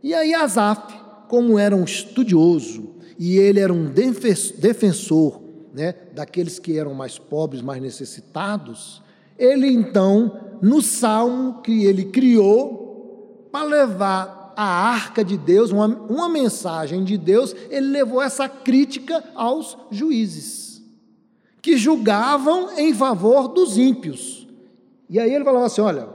E 0.01 0.13
aí 0.13 0.33
Asaf, 0.33 0.93
como 1.27 1.57
era 1.57 1.75
um 1.75 1.83
estudioso 1.83 2.95
e 3.17 3.37
ele 3.37 3.59
era 3.59 3.71
um 3.71 3.85
defensor 3.85 5.41
né, 5.73 5.95
daqueles 6.13 6.59
que 6.59 6.77
eram 6.77 6.93
mais 6.93 7.17
pobres, 7.17 7.61
mais 7.61 7.81
necessitados, 7.81 9.01
ele 9.37 9.67
então, 9.67 10.57
no 10.61 10.81
salmo 10.81 11.61
que 11.61 11.85
ele 11.85 12.05
criou, 12.05 13.47
para 13.51 13.65
levar 13.65 14.42
a 14.55 14.63
arca 14.63 15.23
de 15.23 15.37
Deus, 15.37 15.71
uma, 15.71 15.87
uma 15.87 16.29
mensagem 16.29 17.03
de 17.03 17.17
Deus, 17.17 17.55
ele 17.69 17.87
levou 17.87 18.21
essa 18.21 18.47
crítica 18.47 19.23
aos 19.35 19.77
juízes, 19.89 20.81
que 21.61 21.77
julgavam 21.77 22.77
em 22.77 22.93
favor 22.93 23.47
dos 23.47 23.77
ímpios. 23.77 24.47
E 25.09 25.19
aí 25.19 25.33
ele 25.33 25.45
falava 25.45 25.65
assim: 25.65 25.81
olha, 25.81 26.09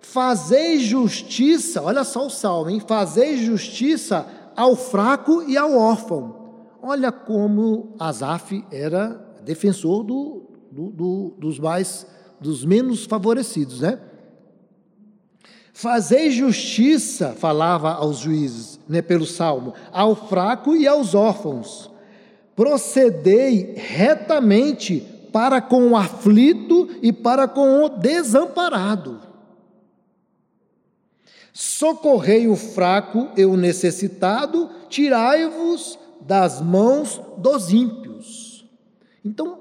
fazei 0.00 0.78
justiça, 0.78 1.82
olha 1.82 2.04
só 2.04 2.26
o 2.26 2.30
salmo, 2.30 2.70
hein? 2.70 2.80
Fazei 2.80 3.36
justiça 3.36 4.26
ao 4.54 4.74
fraco 4.74 5.42
e 5.46 5.56
ao 5.56 5.76
órfão 5.76 6.46
Olha 6.88 7.10
como 7.10 7.96
Asaf 7.98 8.64
era 8.70 9.20
defensor 9.42 10.04
do, 10.04 10.44
do, 10.70 10.90
do, 10.90 11.34
dos 11.36 11.58
mais, 11.58 12.06
dos 12.40 12.64
menos 12.64 13.06
favorecidos, 13.06 13.80
né? 13.80 13.98
Fazei 15.78 16.30
justiça, 16.30 17.36
falava 17.38 17.92
aos 17.92 18.20
juízes, 18.20 18.80
né, 18.88 19.02
pelo 19.02 19.26
salmo, 19.26 19.74
ao 19.92 20.16
fraco 20.16 20.74
e 20.74 20.88
aos 20.88 21.14
órfãos. 21.14 21.90
Procedei 22.54 23.74
retamente 23.76 25.06
para 25.30 25.60
com 25.60 25.88
o 25.88 25.94
aflito 25.94 26.88
e 27.02 27.12
para 27.12 27.46
com 27.46 27.84
o 27.84 27.90
desamparado. 27.90 29.20
Socorrei 31.52 32.48
o 32.48 32.56
fraco 32.56 33.28
e 33.36 33.44
o 33.44 33.54
necessitado, 33.54 34.70
tirai-vos 34.88 35.98
das 36.22 36.58
mãos 36.58 37.20
dos 37.36 37.70
ímpios. 37.70 38.64
Então, 39.22 39.58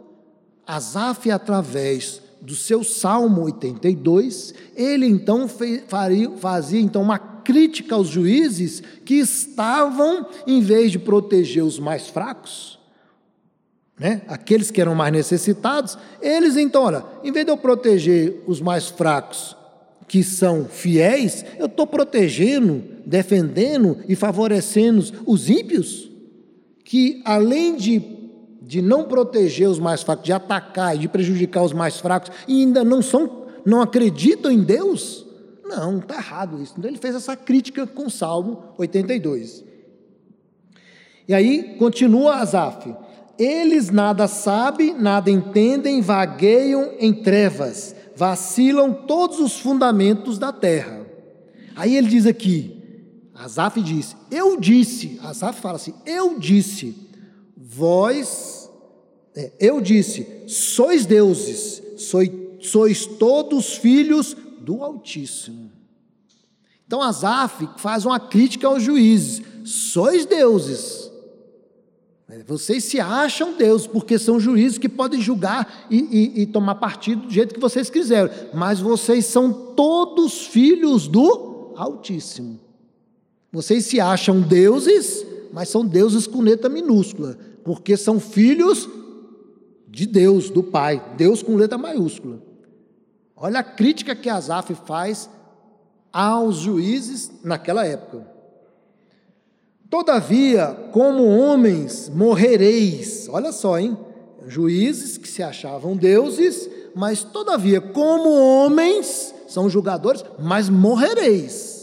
Asaf, 0.66 1.30
através 1.30 2.22
do 2.46 2.56
seu 2.56 2.84
Salmo 2.84 3.44
82, 3.44 4.54
ele 4.76 5.08
então 5.08 5.48
faria, 5.88 6.30
fazia 6.38 6.80
então 6.80 7.02
uma 7.02 7.18
crítica 7.18 7.96
aos 7.96 8.08
juízes 8.08 8.82
que 9.04 9.16
estavam, 9.16 10.28
em 10.46 10.62
vez 10.62 10.92
de 10.92 11.00
proteger 11.00 11.64
os 11.64 11.80
mais 11.80 12.08
fracos, 12.08 12.80
né, 14.00 14.22
aqueles 14.28 14.70
que 14.70 14.80
eram 14.80 14.94
mais 14.94 15.12
necessitados, 15.12 15.98
eles 16.22 16.56
então, 16.56 16.84
olha, 16.84 17.04
em 17.24 17.32
vez 17.32 17.46
de 17.46 17.52
eu 17.52 17.58
proteger 17.58 18.44
os 18.46 18.62
mais 18.62 18.90
fracos, 18.90 19.56
que 20.08 20.24
são 20.24 20.66
fiéis, 20.66 21.44
eu 21.58 21.66
estou 21.66 21.88
protegendo, 21.88 22.84
defendendo 23.06 23.98
e 24.08 24.16
favorecendo 24.16 25.04
os 25.26 25.50
ímpios 25.50 26.12
que 26.86 27.20
além 27.26 27.76
de, 27.76 28.00
de 28.66 28.82
não 28.82 29.04
proteger 29.04 29.70
os 29.70 29.80
mais 29.80 30.02
fracos, 30.02 30.26
de 30.26 30.34
atacar 30.34 30.96
e 30.96 31.00
de 31.00 31.08
prejudicar 31.08 31.64
os 31.64 31.74
mais 31.74 32.00
fracos, 32.00 32.32
e 32.48 32.62
ainda 32.62 32.84
não 32.84 33.02
são, 33.02 33.46
não 33.64 33.82
acreditam 33.82 34.52
em 34.52 34.64
Deus? 34.64 35.26
Não, 35.64 36.00
está 36.00 36.16
errado 36.16 36.62
isso. 36.62 36.74
Então 36.78 36.90
ele 36.90 37.00
fez 37.00 37.16
essa 37.16 37.36
crítica 37.36 37.86
com 37.86 38.10
Salmo 38.10 38.64
82. 38.78 39.64
E 41.28 41.34
aí 41.34 41.76
continua 41.78 42.36
Asaf. 42.36 42.94
Eles 43.38 43.90
nada 43.90 44.28
sabem, 44.28 44.94
nada 44.94 45.30
entendem, 45.30 46.02
vagueiam 46.02 46.92
em 47.00 47.14
trevas, 47.14 47.96
vacilam 48.16 48.94
todos 48.94 49.40
os 49.40 49.60
fundamentos 49.60 50.38
da 50.38 50.54
terra. 50.54 51.06
Aí 51.76 51.98
ele 51.98 52.08
diz 52.08 52.26
aqui: 52.26 52.76
Asaf 53.34 53.82
diz: 53.82 54.16
Eu 54.32 54.58
disse, 54.58 55.20
Asaf 55.22 55.60
fala 55.60 55.76
assim: 55.76 55.94
Eu 56.06 56.40
disse, 56.40 57.05
vós, 57.68 58.70
é, 59.36 59.52
eu 59.60 59.82
disse, 59.82 60.44
sois 60.48 61.06
deuses, 61.06 61.82
sois, 61.98 62.30
sois 62.62 63.06
todos 63.08 63.74
filhos 63.74 64.38
do 64.62 64.84
Altíssimo. 64.84 65.72
Então 66.86 67.02
Asaf 67.02 67.68
faz 67.78 68.06
uma 68.06 68.20
crítica 68.20 68.68
aos 68.68 68.84
juízes: 68.84 69.42
sois 69.64 70.26
deuses. 70.26 71.12
É, 72.30 72.44
vocês 72.44 72.84
se 72.84 73.00
acham 73.00 73.54
Deus, 73.58 73.88
porque 73.88 74.20
são 74.20 74.40
juízes 74.40 74.78
que 74.78 74.90
podem 74.90 75.20
julgar 75.20 75.88
e, 75.90 75.98
e, 75.98 76.42
e 76.42 76.46
tomar 76.46 76.76
partido 76.76 77.24
do 77.24 77.32
jeito 77.32 77.54
que 77.54 77.60
vocês 77.60 77.90
quiserem, 77.90 78.32
mas 78.54 78.80
vocês 78.80 79.26
são 79.26 79.52
todos 79.76 80.46
filhos 80.46 81.08
do 81.08 81.74
Altíssimo. 81.76 82.60
Vocês 83.52 83.86
se 83.86 84.00
acham 84.00 84.42
deuses, 84.42 85.26
mas 85.52 85.70
são 85.70 85.86
deuses 85.86 86.28
com 86.28 86.42
letra 86.42 86.70
minúscula, 86.70 87.38
porque 87.66 87.98
são 87.98 88.20
filhos 88.20 88.88
de 89.88 90.06
Deus, 90.06 90.50
do 90.52 90.62
Pai, 90.62 91.04
Deus 91.18 91.42
com 91.42 91.56
letra 91.56 91.78
maiúscula. 91.78 92.40
Olha 93.36 93.60
a 93.60 93.64
crítica 93.64 94.16
que 94.16 94.30
Asaf 94.30 94.74
faz 94.86 95.30
aos 96.14 96.58
juízes 96.58 97.32
naquela 97.44 97.86
época. 97.86 98.26
Todavia, 99.90 100.68
como 100.92 101.26
homens 101.26 102.08
morrereis. 102.08 103.28
Olha 103.30 103.52
só, 103.52 103.80
hein? 103.80 103.98
Juízes 104.48 105.18
que 105.18 105.28
se 105.28 105.42
achavam 105.42 105.98
deuses, 105.98 106.70
mas 106.96 107.24
todavia, 107.24 107.82
como 107.82 108.30
homens, 108.30 109.34
são 109.48 109.68
julgadores, 109.68 110.24
mas 110.40 110.70
morrereis 110.70 111.76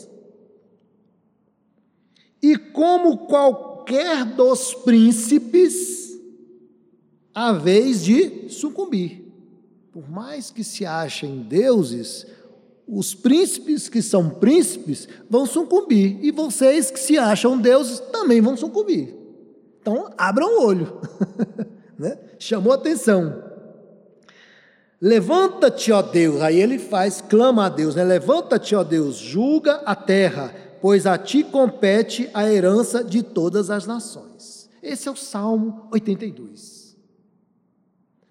e 2.42 2.58
como 2.58 3.18
qualquer 3.18 3.71
dos 4.36 4.74
príncipes, 4.74 6.18
a 7.34 7.52
vez 7.52 8.04
de 8.04 8.48
sucumbir. 8.48 9.22
Por 9.92 10.10
mais 10.10 10.50
que 10.50 10.64
se 10.64 10.86
achem 10.86 11.42
deuses, 11.42 12.26
os 12.86 13.14
príncipes 13.14 13.88
que 13.88 14.02
são 14.02 14.30
príncipes 14.30 15.08
vão 15.28 15.46
sucumbir, 15.46 16.18
e 16.22 16.30
vocês 16.30 16.90
que 16.90 16.98
se 16.98 17.18
acham 17.18 17.58
deuses 17.58 18.00
também 18.00 18.40
vão 18.40 18.56
sucumbir. 18.56 19.14
Então, 19.80 20.12
abram 20.16 20.58
o 20.58 20.66
olho. 20.66 21.00
né? 21.98 22.18
Chamou 22.38 22.72
atenção. 22.72 23.42
Levanta-te, 25.00 25.90
ó 25.90 26.00
Deus. 26.00 26.40
Aí 26.40 26.60
ele 26.60 26.78
faz, 26.78 27.20
clama 27.20 27.66
a 27.66 27.68
Deus, 27.68 27.96
né? 27.96 28.04
Levanta-te, 28.04 28.74
ó 28.74 28.84
Deus, 28.84 29.16
julga 29.16 29.82
a 29.84 29.96
terra 29.96 30.54
pois 30.82 31.06
a 31.06 31.16
ti 31.16 31.42
compete 31.44 32.28
a 32.34 32.50
herança 32.50 33.04
de 33.04 33.22
todas 33.22 33.70
as 33.70 33.86
nações. 33.86 34.68
Esse 34.82 35.08
é 35.08 35.12
o 35.12 35.16
Salmo 35.16 35.86
82. 35.92 36.96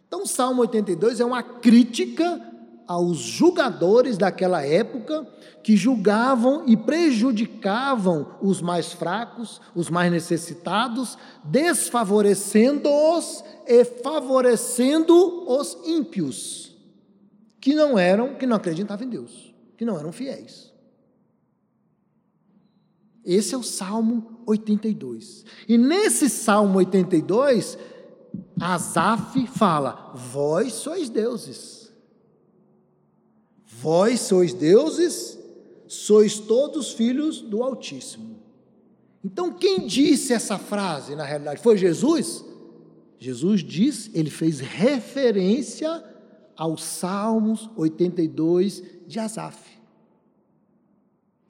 Então, 0.06 0.24
o 0.24 0.28
Salmo 0.28 0.60
82 0.60 1.22
é 1.22 1.26
uma 1.26 1.42
crítica 1.42 2.42
aos 2.86 3.20
julgadores 3.20 4.18
daquela 4.18 4.66
época 4.66 5.26
que 5.64 5.78
julgavam 5.78 6.64
e 6.68 6.76
prejudicavam 6.76 8.36
os 8.42 8.62
mais 8.62 8.92
fracos, 8.92 9.62
os 9.74 9.90
mais 9.90 10.12
necessitados, 10.12 11.18
desfavorecendo-os 11.46 13.46
e 13.66 13.86
favorecendo 13.86 15.50
os 15.50 15.78
ímpios, 15.86 16.76
que 17.62 17.74
não 17.74 17.98
eram, 17.98 18.36
que 18.36 18.46
não 18.46 18.58
acreditavam 18.58 19.08
em 19.08 19.10
Deus, 19.10 19.56
que 19.78 19.86
não 19.86 19.98
eram 19.98 20.12
fiéis. 20.12 20.71
Esse 23.26 23.54
é 23.54 23.58
o 23.58 23.64
Salmo 23.64 24.42
82. 24.46 25.46
E 25.68 25.78
nesse 25.78 26.30
Salmo 26.30 26.80
82, 26.80 27.78
Asaf 28.60 29.48
fala: 29.48 30.12
Vós 30.16 30.74
sois 30.74 31.10
deuses. 31.10 31.92
Vós 33.66 34.20
sois 34.22 34.54
deuses, 34.54 35.40
sois 35.88 36.40
todos 36.40 36.92
filhos 36.92 37.42
do 37.42 37.64
Altíssimo. 37.64 38.40
Então, 39.24 39.54
quem 39.54 39.86
disse 39.86 40.34
essa 40.34 40.58
frase, 40.58 41.16
na 41.16 41.24
realidade, 41.24 41.62
foi 41.62 41.78
Jesus? 41.78 42.44
Jesus 43.20 43.64
diz, 43.64 44.10
ele 44.14 44.32
fez 44.32 44.60
referência 44.60 46.04
aos 46.56 46.84
Salmos 46.84 47.70
82 47.76 48.84
de 49.08 49.20
Asaf. 49.20 49.81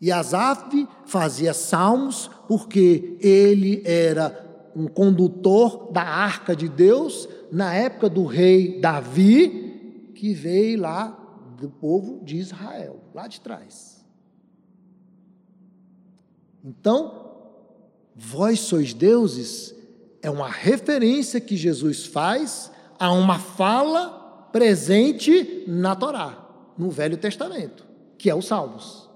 E 0.01 0.11
Asaf 0.11 0.87
fazia 1.05 1.53
salmos 1.53 2.29
porque 2.47 3.17
ele 3.19 3.83
era 3.85 4.71
um 4.75 4.87
condutor 4.87 5.91
da 5.91 6.01
arca 6.01 6.55
de 6.55 6.67
Deus 6.67 7.29
na 7.51 7.71
época 7.73 8.09
do 8.09 8.25
rei 8.25 8.79
Davi, 8.81 10.09
que 10.15 10.33
veio 10.33 10.81
lá 10.81 11.17
do 11.59 11.69
povo 11.69 12.23
de 12.23 12.37
Israel, 12.37 12.99
lá 13.13 13.27
de 13.27 13.39
trás. 13.39 14.03
Então, 16.63 17.29
vós 18.15 18.59
sois 18.61 18.93
deuses 18.93 19.75
é 20.21 20.29
uma 20.29 20.47
referência 20.47 21.39
que 21.39 21.55
Jesus 21.55 22.05
faz 22.05 22.71
a 22.97 23.11
uma 23.11 23.37
fala 23.37 24.49
presente 24.51 25.63
na 25.67 25.95
Torá, 25.95 26.47
no 26.77 26.89
Velho 26.89 27.17
Testamento, 27.17 27.85
que 28.17 28.29
é 28.29 28.35
os 28.35 28.45
Salmos. 28.45 29.10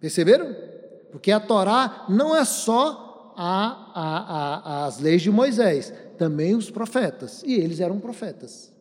Perceberam? 0.00 0.54
Porque 1.10 1.30
a 1.30 1.40
Torá 1.40 2.06
não 2.08 2.36
é 2.36 2.44
só 2.44 3.34
a, 3.36 3.92
a, 3.94 4.82
a, 4.82 4.86
as 4.86 4.98
leis 4.98 5.22
de 5.22 5.30
Moisés, 5.30 5.92
também 6.18 6.54
os 6.54 6.70
profetas, 6.70 7.42
e 7.42 7.54
eles 7.54 7.80
eram 7.80 8.00
profetas. 8.00 8.72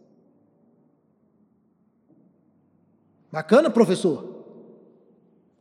Bacana, 3.32 3.70
professor? 3.70 4.34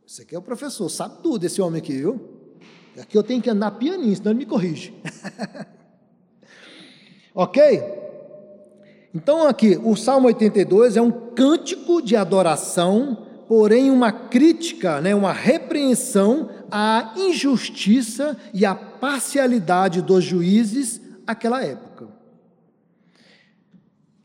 Esse 0.07 0.21
aqui 0.21 0.35
é 0.35 0.39
o 0.39 0.41
professor, 0.41 0.87
sabe 0.89 1.21
tudo 1.21 1.45
esse 1.45 1.61
homem 1.61 1.81
aqui, 1.81 1.93
viu? 1.93 2.35
Aqui 2.97 3.17
eu 3.17 3.23
tenho 3.23 3.41
que 3.41 3.49
andar 3.49 3.71
pianinho, 3.71 4.15
senão 4.15 4.31
ele 4.31 4.39
me 4.39 4.45
corrige. 4.45 4.93
ok? 7.35 8.05
Então, 9.13 9.47
aqui, 9.47 9.79
o 9.83 9.95
Salmo 9.95 10.27
82 10.27 10.95
é 10.95 11.01
um 11.01 11.11
cântico 11.11 12.01
de 12.01 12.15
adoração, 12.15 13.25
porém, 13.47 13.91
uma 13.91 14.11
crítica, 14.11 15.01
né, 15.01 15.13
uma 15.13 15.31
repreensão 15.33 16.49
à 16.71 17.13
injustiça 17.17 18.37
e 18.53 18.65
à 18.65 18.73
parcialidade 18.75 20.01
dos 20.01 20.23
juízes 20.23 21.01
naquela 21.25 21.63
época. 21.63 22.07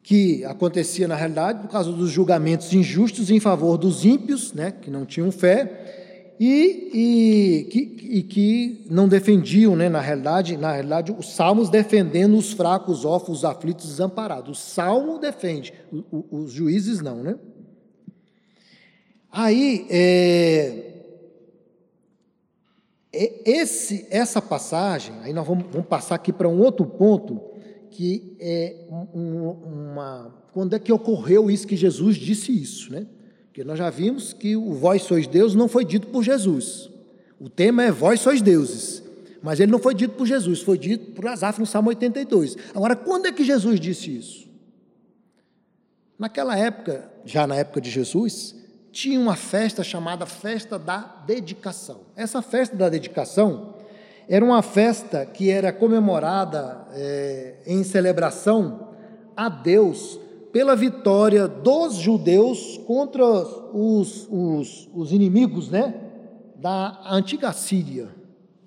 Que 0.02 0.44
acontecia, 0.44 1.06
na 1.06 1.14
realidade, 1.14 1.60
por 1.60 1.68
causa 1.68 1.92
dos 1.92 2.10
julgamentos 2.10 2.72
injustos 2.72 3.30
em 3.30 3.38
favor 3.38 3.76
dos 3.76 4.04
ímpios, 4.04 4.52
né, 4.52 4.70
que 4.72 4.90
não 4.90 5.04
tinham 5.04 5.30
fé, 5.30 5.98
e, 6.42 6.90
e, 6.94 7.64
que, 7.64 7.78
e 8.00 8.22
que 8.22 8.86
não 8.88 9.06
defendiam, 9.06 9.76
né, 9.76 9.90
na 9.90 10.00
realidade, 10.00 10.56
na 10.56 10.72
realidade, 10.72 11.14
os 11.16 11.34
salmos 11.34 11.68
defendendo 11.68 12.34
os 12.38 12.52
fracos, 12.52 13.04
órfãos, 13.04 13.44
aflitos, 13.44 13.86
desamparados. 13.86 14.58
O 14.58 14.60
salmo 14.60 15.18
defende, 15.18 15.74
os 16.10 16.50
juízes 16.50 17.02
não, 17.02 17.22
né? 17.22 17.36
Aí, 19.32 19.86
é, 19.88 20.90
esse, 23.12 24.06
essa 24.10 24.40
passagem, 24.40 25.14
aí 25.22 25.32
nós 25.32 25.46
vamos, 25.46 25.66
vamos 25.70 25.88
passar 25.88 26.14
aqui 26.16 26.32
para 26.32 26.48
um 26.48 26.60
outro 26.60 26.84
ponto, 26.84 27.40
que 27.90 28.36
é 28.40 28.76
um, 29.14 29.50
uma. 29.50 30.34
Quando 30.52 30.74
é 30.74 30.78
que 30.78 30.92
ocorreu 30.92 31.50
isso 31.50 31.66
que 31.66 31.76
Jesus 31.76 32.16
disse 32.16 32.52
isso, 32.52 32.92
né? 32.92 33.06
Porque 33.46 33.64
nós 33.64 33.78
já 33.78 33.90
vimos 33.90 34.32
que 34.32 34.56
o 34.56 34.74
vós 34.74 35.02
sois 35.02 35.26
Deus 35.26 35.54
não 35.54 35.68
foi 35.68 35.84
dito 35.84 36.08
por 36.08 36.22
Jesus. 36.22 36.88
O 37.38 37.48
tema 37.48 37.82
é 37.82 37.90
vós 37.90 38.20
sois 38.20 38.40
deuses. 38.40 39.02
Mas 39.42 39.58
ele 39.58 39.72
não 39.72 39.78
foi 39.78 39.94
dito 39.94 40.14
por 40.14 40.26
Jesus, 40.26 40.60
foi 40.60 40.76
dito 40.76 41.12
por 41.12 41.26
Asaf 41.26 41.58
no 41.58 41.66
Salmo 41.66 41.88
82. 41.88 42.56
Agora, 42.74 42.94
quando 42.94 43.26
é 43.26 43.32
que 43.32 43.42
Jesus 43.42 43.80
disse 43.80 44.14
isso? 44.14 44.48
Naquela 46.18 46.56
época, 46.56 47.10
já 47.24 47.46
na 47.46 47.56
época 47.56 47.80
de 47.80 47.90
Jesus, 47.90 48.54
tinha 48.92 49.20
uma 49.20 49.36
festa 49.36 49.82
chamada 49.82 50.26
Festa 50.26 50.78
da 50.78 51.22
Dedicação. 51.26 52.00
Essa 52.16 52.42
festa 52.42 52.76
da 52.76 52.88
dedicação 52.88 53.74
era 54.28 54.44
uma 54.44 54.62
festa 54.62 55.24
que 55.26 55.50
era 55.50 55.72
comemorada 55.72 56.86
é, 56.92 57.56
em 57.66 57.82
celebração 57.82 58.88
a 59.36 59.48
Deus 59.48 60.18
pela 60.52 60.74
vitória 60.74 61.46
dos 61.46 61.94
judeus 61.94 62.78
contra 62.86 63.24
os, 63.24 64.28
os, 64.30 64.88
os 64.94 65.12
inimigos 65.12 65.70
né, 65.70 65.94
da 66.56 67.00
antiga 67.06 67.52
Síria, 67.52 68.08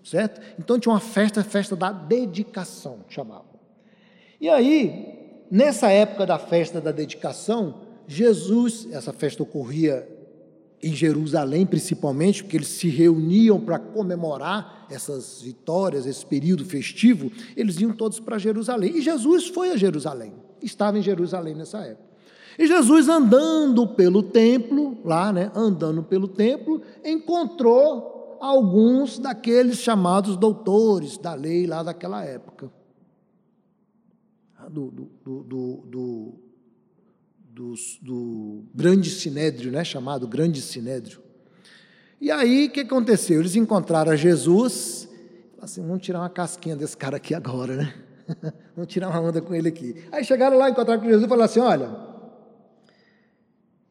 certo? 0.03 0.41
Então 0.57 0.79
tinha 0.79 0.93
uma 0.93 0.99
festa, 0.99 1.43
festa 1.43 1.75
da 1.75 1.91
dedicação, 1.91 2.99
chamavam. 3.09 3.53
E 4.39 4.49
aí, 4.49 5.45
nessa 5.51 5.89
época 5.89 6.25
da 6.25 6.39
festa 6.39 6.81
da 6.81 6.91
dedicação, 6.91 7.81
Jesus, 8.07 8.87
essa 8.91 9.13
festa 9.13 9.43
ocorria 9.43 10.07
em 10.83 10.93
Jerusalém 10.93 11.65
principalmente, 11.65 12.43
porque 12.43 12.57
eles 12.57 12.67
se 12.67 12.89
reuniam 12.89 13.59
para 13.59 13.79
comemorar 13.79 14.85
essas 14.89 15.41
vitórias, 15.41 16.05
esse 16.05 16.25
período 16.25 16.65
festivo, 16.65 17.31
eles 17.55 17.79
iam 17.79 17.93
todos 17.93 18.19
para 18.19 18.37
Jerusalém. 18.37 18.97
E 18.97 19.01
Jesus 19.01 19.47
foi 19.47 19.71
a 19.71 19.77
Jerusalém 19.77 20.33
estava 20.65 20.97
em 20.97 21.01
Jerusalém 21.01 21.55
nessa 21.55 21.79
época. 21.79 22.13
E 22.57 22.67
Jesus 22.67 23.09
andando 23.09 23.87
pelo 23.87 24.21
templo, 24.21 24.97
lá, 25.03 25.33
né, 25.33 25.51
andando 25.55 26.03
pelo 26.03 26.27
templo, 26.27 26.81
encontrou 27.03 28.37
alguns 28.39 29.17
daqueles 29.17 29.79
chamados 29.79 30.37
doutores 30.37 31.17
da 31.17 31.33
lei 31.33 31.65
lá 31.65 31.81
daquela 31.81 32.23
época. 32.23 32.71
Do, 34.69 34.91
do, 34.91 35.09
do, 35.43 35.83
do, 35.87 36.35
do, 37.53 37.75
do 38.01 38.65
grande 38.73 39.11
sinédrio, 39.11 39.71
né, 39.71 39.83
chamado 39.83 40.27
grande 40.27 40.59
sinédrio. 40.59 41.21
E 42.19 42.31
aí, 42.31 42.65
o 42.65 42.71
que 42.71 42.79
aconteceu? 42.79 43.39
Eles 43.39 43.55
encontraram 43.55 44.15
Jesus, 44.15 45.07
assim, 45.61 45.85
vamos 45.85 46.01
tirar 46.01 46.19
uma 46.19 46.29
casquinha 46.29 46.75
desse 46.75 46.97
cara 46.97 47.17
aqui 47.17 47.35
agora, 47.35 47.75
né? 47.75 47.93
Vamos 48.73 48.91
tirar 48.91 49.09
uma 49.09 49.19
onda 49.19 49.41
com 49.41 49.53
ele 49.53 49.67
aqui. 49.67 50.01
Aí 50.09 50.23
chegaram 50.23 50.57
lá, 50.57 50.69
encontraram 50.69 51.01
com 51.01 51.07
Jesus 51.07 51.25
e 51.25 51.27
falaram 51.27 51.43
assim: 51.43 51.59
olha. 51.59 51.93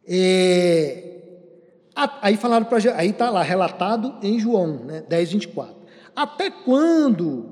É... 0.07 1.21
Aí 1.95 2.39
falaram 2.39 2.65
para 2.65 2.79
aí 2.97 3.11
está 3.11 3.29
lá 3.29 3.43
relatado 3.43 4.17
em 4.23 4.41
João, 4.41 4.85
né, 4.85 5.03
10, 5.03 5.33
24. 5.33 5.77
Até 6.17 6.51
quando 6.51 7.52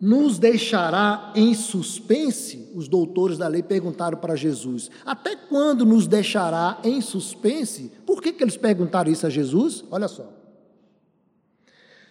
nos 0.00 0.38
deixará 0.38 1.32
em 1.36 1.52
suspense? 1.52 2.70
Os 2.74 2.88
doutores 2.88 3.36
da 3.36 3.46
lei 3.46 3.62
perguntaram 3.62 4.16
para 4.16 4.34
Jesus: 4.34 4.90
Até 5.04 5.36
quando 5.36 5.84
nos 5.84 6.06
deixará 6.06 6.80
em 6.82 7.00
suspense? 7.00 7.92
Por 8.06 8.22
que, 8.22 8.32
que 8.32 8.42
eles 8.42 8.56
perguntaram 8.56 9.12
isso 9.12 9.26
a 9.26 9.30
Jesus? 9.30 9.84
Olha 9.90 10.08
só. 10.08 10.32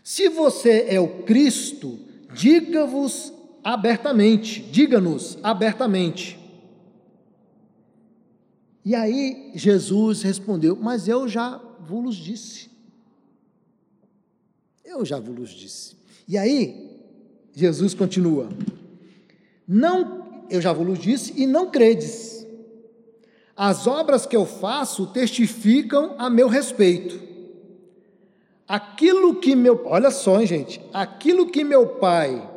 Se 0.04 0.30
você 0.30 0.86
é 0.88 1.00
o 1.00 1.24
Cristo, 1.24 2.00
diga-vos 2.34 3.34
abertamente, 3.64 4.62
diga-nos 4.62 5.38
abertamente. 5.42 6.38
E 8.86 8.94
aí 8.94 9.52
Jesus 9.56 10.22
respondeu: 10.22 10.76
Mas 10.76 11.08
eu 11.08 11.28
já 11.28 11.58
vos 11.80 12.16
disse. 12.16 12.70
Eu 14.86 15.04
já 15.06 15.20
vos 15.20 15.50
disse. 15.50 15.98
E 16.28 16.38
aí 16.38 16.89
Jesus 17.60 17.94
continua: 17.94 18.50
Não, 19.68 20.44
eu 20.50 20.62
já 20.62 20.74
vos 20.74 20.98
disse 20.98 21.34
e 21.36 21.46
não 21.46 21.70
credes. 21.70 22.46
As 23.56 23.86
obras 23.88 24.26
que 24.26 24.38
eu 24.38 24.46
faço 24.46 25.08
testificam 25.08 26.16
a 26.18 26.30
meu 26.30 26.48
respeito. 26.48 27.20
Aquilo 28.66 29.36
que 29.36 29.56
meu, 29.56 29.82
olha 29.86 30.12
só, 30.12 30.40
hein, 30.40 30.48
gente, 30.48 30.82
aquilo 30.94 31.48
que 31.48 31.64
meu 31.64 31.88
pai 31.88 32.50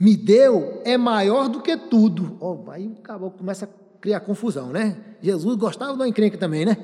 me 0.00 0.16
deu 0.16 0.80
é 0.84 0.96
maior 0.96 1.48
do 1.48 1.60
que 1.60 1.76
tudo. 1.76 2.36
Oh, 2.40 2.68
aí 2.70 2.88
o 2.88 3.30
começa 3.30 3.66
a 3.66 4.00
criar 4.00 4.18
confusão, 4.20 4.70
né? 4.70 4.96
Jesus 5.22 5.54
gostava 5.56 5.96
do 5.96 6.04
encrenca 6.04 6.36
também, 6.36 6.64
né? 6.64 6.76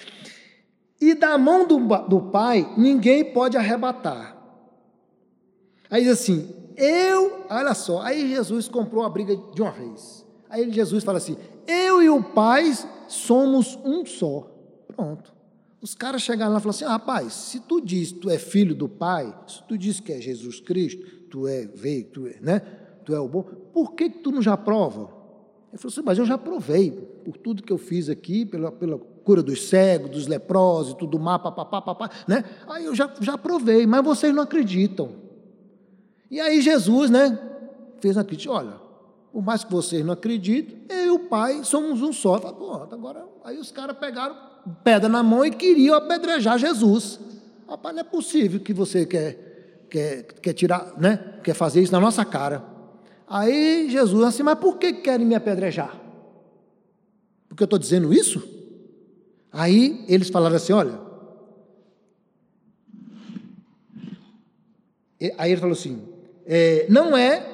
e 0.98 1.14
da 1.14 1.36
mão 1.36 1.66
do, 1.66 1.78
do 2.08 2.30
Pai 2.30 2.72
ninguém 2.78 3.32
pode 3.34 3.58
arrebatar. 3.58 4.33
Aí 5.94 6.02
diz 6.02 6.10
assim: 6.10 6.52
eu, 6.76 7.44
olha 7.48 7.72
só, 7.72 8.02
aí 8.02 8.28
Jesus 8.28 8.66
comprou 8.66 9.04
a 9.04 9.08
briga 9.08 9.36
de 9.54 9.62
uma 9.62 9.70
vez. 9.70 10.26
Aí 10.50 10.68
Jesus 10.72 11.04
fala 11.04 11.18
assim: 11.18 11.36
eu 11.68 12.02
e 12.02 12.10
o 12.10 12.20
Pai 12.20 12.72
somos 13.06 13.78
um 13.84 14.04
só. 14.04 14.50
Pronto. 14.88 15.32
Os 15.80 15.94
caras 15.94 16.20
chegaram 16.20 16.52
lá 16.52 16.58
e 16.58 16.62
falaram 16.62 16.76
assim: 16.76 16.84
rapaz, 16.84 17.32
se 17.32 17.60
tu 17.60 17.80
diz 17.80 18.10
que 18.10 18.18
tu 18.18 18.28
é 18.28 18.38
filho 18.38 18.74
do 18.74 18.88
Pai, 18.88 19.32
se 19.46 19.62
tu 19.68 19.78
diz 19.78 20.00
que 20.00 20.12
é 20.12 20.20
Jesus 20.20 20.58
Cristo, 20.58 21.06
tu 21.30 21.46
é 21.46 21.64
veio, 21.64 22.06
tu 22.06 22.26
é, 22.26 22.40
né? 22.40 22.58
Tu 23.04 23.14
é 23.14 23.20
o 23.20 23.28
bom. 23.28 23.44
Por 23.44 23.92
que, 23.92 24.10
que 24.10 24.18
tu 24.18 24.32
não 24.32 24.42
já 24.42 24.56
prova? 24.56 25.12
Ele 25.72 25.78
falou 25.80 25.92
assim, 25.92 26.02
mas 26.04 26.18
eu 26.18 26.26
já 26.26 26.36
provei, 26.36 26.90
por 26.90 27.36
tudo 27.36 27.62
que 27.62 27.72
eu 27.72 27.78
fiz 27.78 28.08
aqui, 28.08 28.44
pela, 28.44 28.72
pela 28.72 28.98
cura 28.98 29.44
dos 29.44 29.68
cegos, 29.68 30.10
dos 30.10 30.26
leprosos, 30.26 30.94
tudo 30.94 31.20
má, 31.20 31.38
papapá, 31.38 31.80
papá, 31.80 32.10
né? 32.26 32.44
Aí 32.66 32.84
eu 32.84 32.96
já, 32.96 33.14
já 33.20 33.38
provei, 33.38 33.86
mas 33.86 34.04
vocês 34.04 34.34
não 34.34 34.42
acreditam. 34.42 35.22
E 36.30 36.40
aí 36.40 36.60
Jesus, 36.60 37.10
né, 37.10 37.38
fez 38.00 38.16
a 38.16 38.24
crítica, 38.24 38.52
olha, 38.52 38.74
por 39.32 39.42
mais 39.42 39.64
que 39.64 39.70
vocês 39.70 40.04
não 40.04 40.14
acreditem, 40.14 40.84
eu 40.88 41.06
e 41.06 41.10
o 41.10 41.18
Pai 41.20 41.64
somos 41.64 42.02
um 42.02 42.12
só. 42.12 42.38
Falei, 42.38 42.56
pô, 42.56 42.74
agora, 42.74 43.26
aí 43.44 43.58
os 43.58 43.70
caras 43.70 43.96
pegaram, 43.98 44.36
pedra 44.82 45.08
na 45.08 45.22
mão 45.22 45.44
e 45.44 45.50
queriam 45.50 45.96
apedrejar 45.96 46.58
Jesus. 46.58 47.18
Rapaz, 47.68 47.94
não 47.94 48.00
é 48.00 48.04
possível 48.04 48.60
que 48.60 48.72
você 48.72 49.06
quer, 49.06 49.86
quer, 49.90 50.22
quer 50.40 50.52
tirar, 50.52 50.92
né? 50.98 51.38
Quer 51.42 51.54
fazer 51.54 51.82
isso 51.82 51.92
na 51.92 52.00
nossa 52.00 52.24
cara. 52.24 52.64
Aí 53.26 53.88
Jesus 53.90 54.22
assim, 54.24 54.42
mas 54.42 54.58
por 54.58 54.78
que 54.78 54.92
querem 54.92 55.26
me 55.26 55.34
apedrejar? 55.34 56.00
Porque 57.48 57.62
eu 57.62 57.66
estou 57.66 57.78
dizendo 57.78 58.12
isso? 58.12 58.42
Aí 59.52 60.04
eles 60.08 60.28
falaram 60.28 60.56
assim: 60.56 60.72
olha. 60.72 61.03
Aí 65.38 65.52
ele 65.52 65.60
falou 65.60 65.74
assim: 65.74 66.02
é, 66.46 66.86
não 66.88 67.16
é, 67.16 67.46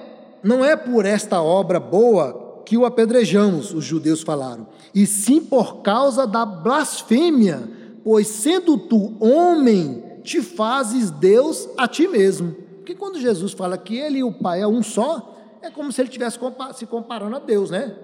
não 0.43 0.65
é 0.65 0.77
por 0.77 1.05
esta 1.05 1.43
obra 1.43 1.79
boa 1.79 2.63
que 2.65 2.77
o 2.77 2.85
apedrejamos, 2.85 3.75
os 3.75 3.85
judeus 3.85 4.23
falaram, 4.23 4.69
e 4.95 5.07
sim 5.07 5.41
por 5.41 5.83
causa 5.83 6.27
da 6.27 6.47
blasfêmia, 6.47 7.63
pois 8.05 8.29
sendo 8.29 8.79
tu 8.79 9.17
homem, 9.19 10.05
te 10.23 10.41
fazes 10.41 11.11
Deus 11.11 11.69
a 11.77 11.89
ti 11.89 12.07
mesmo. 12.07 12.55
Porque 12.77 12.95
quando 12.95 13.19
Jesus 13.19 13.53
fala 13.53 13.77
que 13.77 13.97
ele 13.97 14.19
e 14.19 14.25
o 14.25 14.33
Pai 14.33 14.61
é 14.61 14.67
um 14.67 14.83
só, 14.83 15.59
é 15.63 15.71
como 15.71 15.91
se 15.93 16.01
ele 16.01 16.09
estivesse 16.09 16.39
se 16.75 16.87
comparando 16.87 17.37
a 17.37 17.39
Deus, 17.39 17.71
né? 17.71 17.97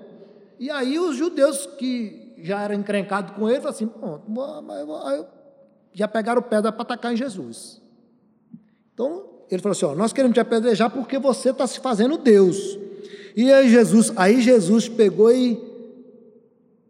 E 0.58 0.70
aí 0.70 0.98
os 0.98 1.16
judeus 1.16 1.66
que 1.78 2.34
já 2.38 2.62
eram 2.62 2.74
encrencados 2.74 3.34
com 3.34 3.48
ele, 3.48 3.60
falaram 3.60 3.76
assim, 3.76 3.86
Pô, 3.86 4.20
já 5.92 6.08
pegaram 6.08 6.42
pedra 6.42 6.72
para 6.72 6.82
atacar 6.82 7.12
em 7.12 7.16
Jesus. 7.16 7.80
Então, 8.92 9.35
ele 9.50 9.62
falou 9.62 9.72
assim, 9.72 9.84
ó, 9.84 9.94
nós 9.94 10.12
queremos 10.12 10.34
te 10.34 10.40
apedrejar 10.40 10.90
porque 10.90 11.18
você 11.18 11.50
está 11.50 11.66
se 11.66 11.80
fazendo 11.80 12.18
Deus. 12.18 12.78
E 13.36 13.52
aí 13.52 13.68
Jesus, 13.68 14.12
aí 14.16 14.40
Jesus 14.40 14.88
pegou 14.88 15.32
e 15.32 15.60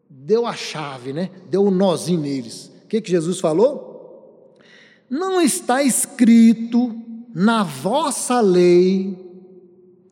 deu 0.09 0.47
a 0.47 0.55
chave, 0.55 1.13
né? 1.13 1.31
Deu 1.51 1.63
o 1.63 1.69
um 1.69 1.71
nozinho 1.71 2.21
neles. 2.21 2.71
O 2.85 2.89
que, 2.89 3.01
que 3.01 3.11
Jesus 3.11 3.41
falou? 3.41 4.57
Não 5.09 5.41
está 5.41 5.83
escrito 5.83 6.95
na 7.35 7.63
vossa 7.63 8.41
lei 8.41 9.27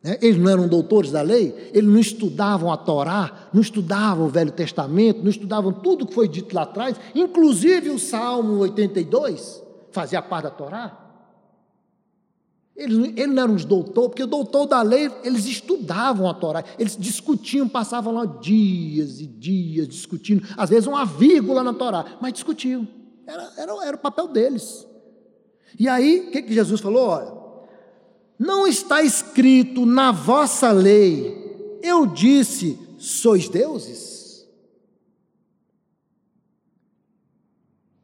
né? 0.05 0.19
Eles 0.21 0.37
não 0.37 0.51
eram 0.51 0.67
doutores 0.67 1.09
da 1.09 1.23
lei, 1.23 1.71
eles 1.73 1.89
não 1.89 1.99
estudavam 1.99 2.71
a 2.71 2.77
Torá, 2.77 3.49
não 3.51 3.59
estudavam 3.59 4.27
o 4.27 4.29
Velho 4.29 4.51
Testamento, 4.51 5.23
não 5.23 5.31
estudavam 5.31 5.73
tudo 5.73 6.05
que 6.05 6.13
foi 6.13 6.27
dito 6.27 6.53
lá 6.55 6.61
atrás, 6.61 6.95
inclusive 7.15 7.89
o 7.89 7.97
Salmo 7.97 8.59
82 8.59 9.63
fazia 9.89 10.21
parte 10.21 10.43
da 10.43 10.51
Torá. 10.51 11.04
Eles, 12.75 13.13
eles 13.15 13.33
não 13.33 13.43
eram 13.43 13.55
os 13.55 13.63
doutores, 13.63 14.09
porque 14.09 14.23
o 14.23 14.27
doutor 14.27 14.65
da 14.65 14.81
lei, 14.81 15.09
eles 15.23 15.45
estudavam 15.45 16.29
a 16.29 16.33
Torá, 16.33 16.63
eles 16.77 16.97
discutiam, 16.97 17.69
passavam 17.69 18.13
lá 18.13 18.25
dias 18.25 19.21
e 19.21 19.25
dias 19.25 19.87
discutindo, 19.87 20.45
às 20.57 20.69
vezes 20.69 20.85
uma 20.85 21.05
vírgula 21.05 21.63
na 21.63 21.73
Torá, 21.73 22.17
mas 22.19 22.33
discutiam, 22.33 22.85
era, 23.25 23.53
era, 23.57 23.85
era 23.85 23.95
o 23.95 23.99
papel 23.99 24.27
deles. 24.27 24.85
E 25.79 25.87
aí, 25.87 26.27
o 26.27 26.31
que, 26.31 26.41
que 26.41 26.53
Jesus 26.53 26.81
falou? 26.81 27.07
Olha, 27.07 27.33
não 28.37 28.67
está 28.67 29.01
escrito 29.01 29.85
na 29.85 30.11
vossa 30.11 30.71
lei, 30.73 31.79
eu 31.81 32.05
disse, 32.05 32.77
sois 32.97 33.47
deuses? 33.47 34.45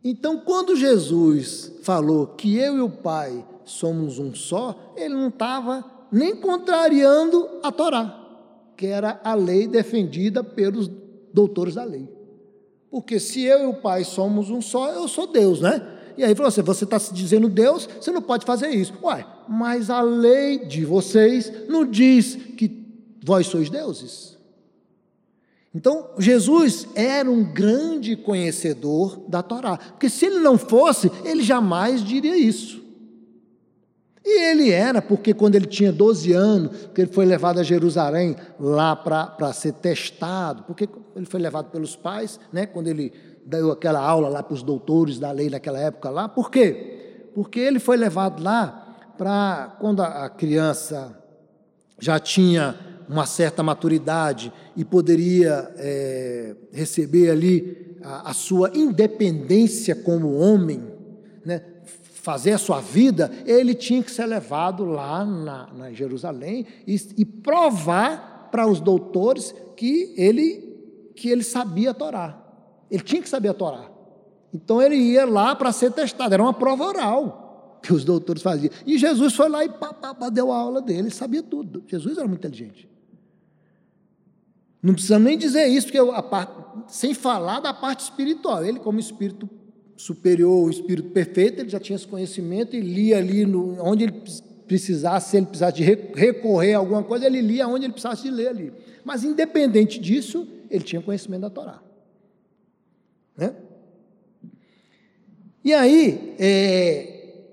Então, 0.01 0.39
quando 0.39 0.77
Jesus 0.77 1.73
falou 1.83 2.25
que 2.27 2.55
eu 2.55 2.77
e 2.77 2.81
o 2.81 2.89
Pai 2.89 3.45
somos 3.71 4.19
um 4.19 4.33
só, 4.33 4.93
ele 4.95 5.13
não 5.13 5.29
estava 5.29 5.83
nem 6.11 6.35
contrariando 6.35 7.49
a 7.63 7.71
Torá, 7.71 8.17
que 8.75 8.85
era 8.85 9.19
a 9.23 9.33
lei 9.33 9.67
defendida 9.67 10.43
pelos 10.43 10.89
doutores 11.33 11.75
da 11.75 11.83
lei. 11.83 12.07
Porque 12.89 13.19
se 13.19 13.43
eu 13.43 13.61
e 13.61 13.65
o 13.65 13.73
Pai 13.75 14.03
somos 14.03 14.49
um 14.49 14.61
só, 14.61 14.91
eu 14.91 15.07
sou 15.07 15.27
Deus, 15.27 15.61
né? 15.61 15.81
E 16.17 16.23
aí 16.23 16.35
falou 16.35 16.49
assim: 16.49 16.61
você 16.61 16.83
está 16.83 16.99
se 16.99 17.13
dizendo 17.13 17.47
Deus, 17.47 17.87
você 17.99 18.11
não 18.11 18.21
pode 18.21 18.45
fazer 18.45 18.69
isso. 18.69 18.93
Uai, 19.01 19.25
mas 19.47 19.89
a 19.89 20.01
lei 20.01 20.65
de 20.65 20.83
vocês 20.83 21.51
não 21.69 21.85
diz 21.85 22.35
que 22.35 22.85
vós 23.23 23.47
sois 23.47 23.69
deuses. 23.69 24.37
Então, 25.73 26.09
Jesus 26.19 26.85
era 26.95 27.31
um 27.31 27.45
grande 27.45 28.17
conhecedor 28.17 29.21
da 29.29 29.41
Torá, 29.41 29.77
porque 29.77 30.09
se 30.09 30.25
ele 30.25 30.39
não 30.39 30.57
fosse, 30.57 31.09
ele 31.23 31.41
jamais 31.41 32.03
diria 32.03 32.35
isso. 32.35 32.80
E 34.23 34.51
ele 34.51 34.69
era, 34.69 35.01
porque 35.01 35.33
quando 35.33 35.55
ele 35.55 35.65
tinha 35.65 35.91
12 35.91 36.31
anos, 36.31 36.89
que 36.93 37.01
ele 37.01 37.11
foi 37.11 37.25
levado 37.25 37.59
a 37.59 37.63
Jerusalém 37.63 38.35
lá 38.59 38.95
para 38.95 39.51
ser 39.51 39.73
testado, 39.73 40.63
porque 40.63 40.87
ele 41.15 41.25
foi 41.25 41.39
levado 41.39 41.71
pelos 41.71 41.95
pais, 41.95 42.39
né, 42.53 42.67
quando 42.67 42.87
ele 42.87 43.11
deu 43.45 43.71
aquela 43.71 43.99
aula 43.99 44.29
lá 44.29 44.43
para 44.43 44.53
os 44.53 44.61
doutores 44.61 45.17
da 45.17 45.31
lei 45.31 45.49
naquela 45.49 45.79
época 45.79 46.09
lá. 46.09 46.29
Por 46.29 46.51
quê? 46.51 47.29
Porque 47.33 47.59
ele 47.59 47.79
foi 47.79 47.97
levado 47.97 48.43
lá 48.43 49.13
para 49.17 49.75
quando 49.79 50.01
a 50.01 50.29
criança 50.29 51.17
já 51.99 52.19
tinha 52.19 52.75
uma 53.07 53.25
certa 53.25 53.61
maturidade 53.61 54.53
e 54.75 54.85
poderia 54.85 55.71
é, 55.77 56.55
receber 56.71 57.29
ali 57.29 57.97
a, 58.03 58.31
a, 58.31 58.33
sua 58.33 58.71
independência 58.73 59.95
como 59.95 60.37
homem, 60.37 60.81
né, 61.45 61.61
fazer 62.21 62.51
a 62.51 62.57
sua 62.57 62.79
vida, 62.79 63.31
ele 63.45 63.73
tinha 63.73 64.01
que 64.03 64.11
ser 64.11 64.27
levado 64.27 64.85
lá 64.85 65.25
na, 65.25 65.67
na 65.73 65.91
Jerusalém 65.91 66.67
e, 66.85 66.95
e 67.17 67.25
provar 67.25 68.49
para 68.51 68.67
os 68.67 68.79
doutores 68.79 69.55
que 69.75 70.13
ele 70.15 70.69
que 71.15 71.29
ele 71.29 71.43
sabia 71.43 71.93
Torá. 71.93 72.39
Ele 72.89 73.03
tinha 73.03 73.21
que 73.21 73.29
saber 73.29 73.53
Torá. 73.53 73.89
Então 74.53 74.81
ele 74.81 74.95
ia 74.95 75.25
lá 75.25 75.55
para 75.55 75.71
ser 75.71 75.91
testado, 75.91 76.33
era 76.33 76.43
uma 76.43 76.53
prova 76.53 76.85
oral 76.85 77.79
que 77.81 77.91
os 77.91 78.03
doutores 78.03 78.43
faziam. 78.43 78.71
E 78.85 78.97
Jesus 78.97 79.33
foi 79.33 79.49
lá 79.49 79.65
e 79.65 79.69
pá, 79.69 79.91
pá, 79.91 80.13
pá, 80.13 80.29
deu 80.29 80.51
a 80.51 80.57
aula 80.57 80.81
dele, 80.81 80.99
ele 80.99 81.09
sabia 81.09 81.41
tudo. 81.41 81.83
Jesus 81.87 82.17
era 82.17 82.27
muito 82.27 82.45
inteligente. 82.45 82.87
Não 84.81 84.93
precisa 84.93 85.17
nem 85.17 85.37
dizer 85.37 85.67
isso, 85.67 85.87
porque 85.87 85.99
a 85.99 86.23
parte, 86.23 86.53
sem 86.87 87.13
falar 87.13 87.59
da 87.59 87.73
parte 87.73 88.01
espiritual. 88.01 88.63
Ele, 88.63 88.79
como 88.79 88.99
espírito 88.99 89.49
superior, 90.01 90.65
o 90.65 90.69
espírito 90.69 91.09
perfeito, 91.09 91.59
ele 91.59 91.69
já 91.69 91.79
tinha 91.79 91.95
esse 91.95 92.07
conhecimento 92.07 92.75
e 92.75 92.79
lia 92.79 93.17
ali 93.17 93.45
no, 93.45 93.79
onde 93.83 94.05
ele 94.05 94.23
precisasse, 94.65 95.31
se 95.31 95.37
ele 95.37 95.45
precisasse 95.45 95.77
de 95.77 95.83
recorrer 95.83 96.73
a 96.73 96.77
alguma 96.79 97.03
coisa, 97.03 97.27
ele 97.27 97.41
lia 97.41 97.67
onde 97.67 97.85
ele 97.85 97.93
precisasse 97.93 98.23
de 98.23 98.31
ler 98.31 98.47
ali. 98.47 98.73
Mas 99.03 99.23
independente 99.23 99.99
disso, 99.99 100.47
ele 100.69 100.83
tinha 100.83 101.01
conhecimento 101.01 101.41
da 101.41 101.49
Torá. 101.49 101.83
Né? 103.37 103.55
E 105.63 105.73
aí, 105.73 106.35
é, 106.39 107.43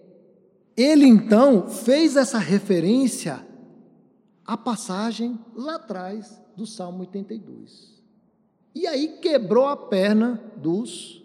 ele 0.77 1.07
então 1.07 1.69
fez 1.69 2.17
essa 2.17 2.39
referência 2.39 3.45
à 4.47 4.57
passagem 4.57 5.39
lá 5.55 5.75
atrás 5.75 6.41
do 6.57 6.67
Salmo 6.67 7.01
82. 7.01 8.03
E 8.75 8.87
aí 8.87 9.19
quebrou 9.21 9.67
a 9.67 9.77
perna 9.77 10.41
dos, 10.57 11.23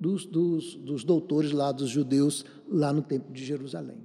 dos, 0.00 0.24
dos, 0.24 0.74
dos 0.76 1.04
doutores 1.04 1.52
lá, 1.52 1.70
dos 1.70 1.90
judeus, 1.90 2.44
lá 2.66 2.90
no 2.90 3.02
Templo 3.02 3.30
de 3.32 3.44
Jerusalém. 3.44 3.98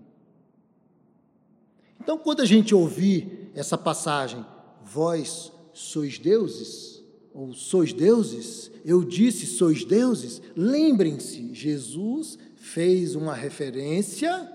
Então, 1.99 2.17
quando 2.17 2.41
a 2.41 2.45
gente 2.45 2.75
ouvir 2.75 3.49
essa 3.55 3.77
passagem, 3.77 4.45
vós 4.83 5.51
sois 5.73 6.19
deuses, 6.19 7.01
ou 7.33 7.53
sois 7.53 7.93
deuses? 7.93 8.69
Eu 8.83 9.03
disse 9.03 9.45
sois 9.45 9.85
deuses? 9.85 10.41
Lembrem-se, 10.55 11.53
Jesus 11.53 12.37
fez 12.55 13.15
uma 13.15 13.33
referência 13.33 14.51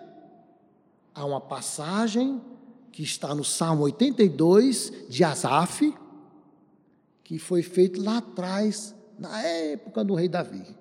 a 1.15 1.25
uma 1.25 1.41
passagem 1.41 2.41
que 2.93 3.03
está 3.03 3.35
no 3.35 3.45
Salmo 3.45 3.83
82 3.85 4.93
de 5.09 5.25
Asaf, 5.25 5.95
que 7.25 7.39
foi 7.39 7.63
feito 7.63 8.03
lá 8.03 8.19
atrás, 8.19 8.95
na 9.19 9.41
época 9.43 10.05
do 10.05 10.15
rei 10.15 10.29
Davi. 10.29 10.80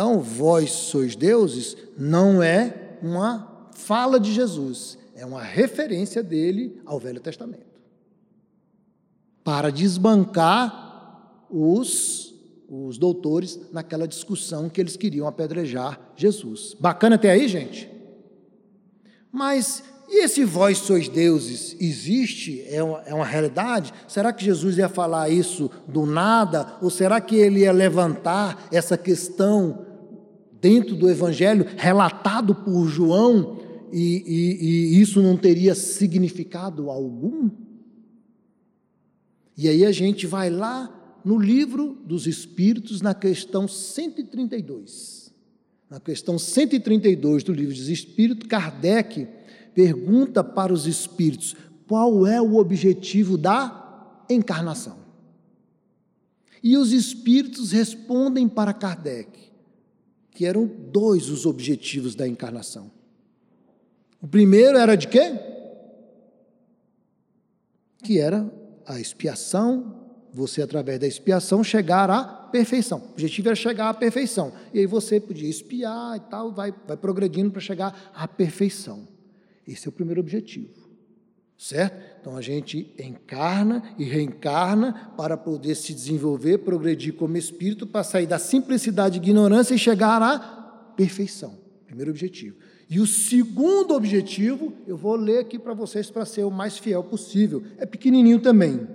Então, 0.00 0.18
vós 0.18 0.70
sois 0.70 1.14
deuses 1.14 1.76
não 1.94 2.42
é 2.42 2.96
uma 3.02 3.68
fala 3.74 4.18
de 4.18 4.32
Jesus, 4.32 4.96
é 5.14 5.26
uma 5.26 5.42
referência 5.42 6.22
dele 6.22 6.80
ao 6.86 6.98
Velho 6.98 7.20
Testamento 7.20 7.82
para 9.44 9.68
desbancar 9.68 11.44
os, 11.50 12.32
os 12.66 12.96
doutores 12.96 13.60
naquela 13.70 14.08
discussão 14.08 14.70
que 14.70 14.80
eles 14.80 14.96
queriam 14.96 15.26
apedrejar 15.26 16.00
Jesus. 16.16 16.74
Bacana 16.80 17.16
até 17.16 17.32
aí, 17.32 17.46
gente? 17.46 17.86
Mas 19.30 19.84
e 20.08 20.24
esse 20.24 20.46
vós 20.46 20.78
sois 20.78 21.10
deuses 21.10 21.76
existe? 21.78 22.64
É 22.70 22.82
uma, 22.82 23.02
é 23.02 23.12
uma 23.12 23.26
realidade? 23.26 23.92
Será 24.08 24.32
que 24.32 24.42
Jesus 24.42 24.78
ia 24.78 24.88
falar 24.88 25.28
isso 25.28 25.70
do 25.86 26.06
nada? 26.06 26.78
Ou 26.80 26.88
será 26.88 27.20
que 27.20 27.36
ele 27.36 27.60
ia 27.60 27.70
levantar 27.70 28.66
essa 28.72 28.96
questão 28.96 29.89
dentro 30.60 30.94
do 30.94 31.08
Evangelho, 31.08 31.66
relatado 31.76 32.54
por 32.54 32.86
João, 32.86 33.58
e, 33.92 34.22
e, 34.26 34.96
e 34.96 35.00
isso 35.00 35.20
não 35.22 35.36
teria 35.36 35.74
significado 35.74 36.90
algum? 36.90 37.50
E 39.56 39.68
aí 39.68 39.84
a 39.84 39.92
gente 39.92 40.26
vai 40.26 40.48
lá 40.48 41.20
no 41.24 41.38
livro 41.38 41.98
dos 42.04 42.26
Espíritos, 42.26 43.00
na 43.00 43.14
questão 43.14 43.66
132. 43.66 45.32
Na 45.88 45.98
questão 45.98 46.38
132 46.38 47.42
do 47.42 47.52
livro 47.52 47.74
dos 47.74 47.88
Espíritos, 47.88 48.46
Kardec 48.46 49.26
pergunta 49.74 50.42
para 50.44 50.72
os 50.72 50.86
espíritos 50.86 51.56
qual 51.88 52.26
é 52.26 52.40
o 52.40 52.56
objetivo 52.56 53.36
da 53.36 54.24
encarnação. 54.30 54.98
E 56.62 56.76
os 56.76 56.92
espíritos 56.92 57.72
respondem 57.72 58.48
para 58.48 58.72
Kardec 58.72 59.49
que 60.30 60.46
eram 60.46 60.66
dois 60.66 61.28
os 61.28 61.46
objetivos 61.46 62.14
da 62.14 62.26
encarnação. 62.26 62.90
O 64.20 64.28
primeiro 64.28 64.78
era 64.78 64.96
de 64.96 65.08
quê? 65.08 65.38
Que 68.02 68.18
era 68.18 68.50
a 68.86 69.00
expiação, 69.00 70.00
você 70.32 70.62
através 70.62 70.98
da 70.98 71.06
expiação 71.06 71.62
chegar 71.62 72.10
à 72.10 72.24
perfeição. 72.24 72.98
O 72.98 73.12
objetivo 73.12 73.48
era 73.48 73.56
chegar 73.56 73.88
à 73.88 73.94
perfeição. 73.94 74.52
E 74.72 74.78
aí 74.80 74.86
você 74.86 75.20
podia 75.20 75.48
espiar 75.48 76.16
e 76.16 76.20
tal, 76.20 76.52
vai, 76.52 76.74
vai 76.86 76.96
progredindo 76.96 77.50
para 77.50 77.60
chegar 77.60 78.10
à 78.14 78.26
perfeição. 78.26 79.06
Esse 79.66 79.86
é 79.86 79.90
o 79.90 79.92
primeiro 79.92 80.20
objetivo. 80.20 80.79
Certo? 81.60 82.00
Então 82.18 82.38
a 82.38 82.40
gente 82.40 82.90
encarna 82.98 83.82
e 83.98 84.04
reencarna 84.04 85.12
para 85.14 85.36
poder 85.36 85.74
se 85.74 85.92
desenvolver, 85.92 86.56
progredir 86.56 87.12
como 87.12 87.36
espírito, 87.36 87.86
para 87.86 88.02
sair 88.02 88.26
da 88.26 88.38
simplicidade 88.38 89.18
e 89.18 89.20
ignorância 89.20 89.74
e 89.74 89.78
chegar 89.78 90.22
à 90.22 90.38
perfeição. 90.96 91.58
Primeiro 91.84 92.12
objetivo. 92.12 92.56
E 92.88 92.98
o 92.98 93.06
segundo 93.06 93.92
objetivo, 93.92 94.72
eu 94.86 94.96
vou 94.96 95.14
ler 95.16 95.40
aqui 95.40 95.58
para 95.58 95.74
vocês 95.74 96.10
para 96.10 96.24
ser 96.24 96.44
o 96.44 96.50
mais 96.50 96.78
fiel 96.78 97.04
possível. 97.04 97.62
É 97.76 97.84
pequenininho 97.84 98.40
também. 98.40 98.88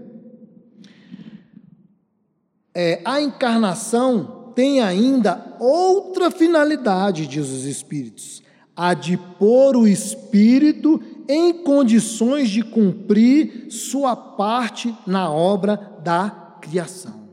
É, 2.74 3.00
a 3.06 3.22
encarnação 3.22 4.52
tem 4.56 4.82
ainda 4.82 5.56
outra 5.60 6.32
finalidade, 6.32 7.28
diz 7.28 7.48
os 7.48 7.64
Espíritos, 7.66 8.42
a 8.76 8.96
de 8.96 9.18
pôr 9.18 9.78
o 9.78 9.88
Espírito 9.88 11.00
em 11.28 11.54
condições 11.54 12.50
de 12.50 12.62
cumprir 12.62 13.68
sua 13.70 14.16
parte 14.16 14.96
na 15.06 15.32
obra 15.32 16.00
da 16.04 16.30
criação. 16.62 17.26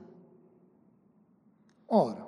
Ora, 1.89 2.27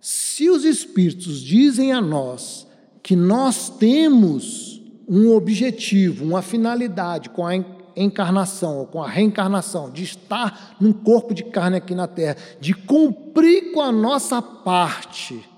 se 0.00 0.48
os 0.50 0.64
Espíritos 0.64 1.40
dizem 1.40 1.92
a 1.92 2.00
nós 2.00 2.66
que 3.02 3.14
nós 3.14 3.68
temos 3.68 4.82
um 5.08 5.32
objetivo, 5.32 6.24
uma 6.24 6.42
finalidade 6.42 7.30
com 7.30 7.46
a 7.46 7.54
encarnação 7.96 8.78
ou 8.78 8.86
com 8.86 9.02
a 9.02 9.08
reencarnação, 9.08 9.90
de 9.90 10.02
estar 10.02 10.76
num 10.80 10.92
corpo 10.92 11.32
de 11.32 11.44
carne 11.44 11.76
aqui 11.76 11.94
na 11.94 12.06
terra, 12.06 12.36
de 12.60 12.74
cumprir 12.74 13.72
com 13.72 13.80
a 13.80 13.90
nossa 13.90 14.42
parte 14.42 15.48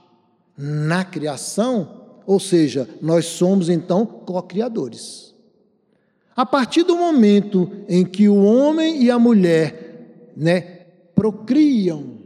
na 0.57 1.05
criação, 1.05 2.21
ou 2.27 2.39
seja, 2.39 2.89
nós 3.01 3.25
somos 3.25 3.69
então 3.69 4.05
co-criadores. 4.05 5.28
A 6.38 6.46
partir 6.46 6.85
do 6.85 6.94
momento 6.94 7.68
em 7.88 8.05
que 8.05 8.29
o 8.29 8.37
homem 8.37 9.03
e 9.03 9.11
a 9.11 9.18
mulher, 9.18 10.31
né, 10.37 10.61
procriam, 11.12 12.16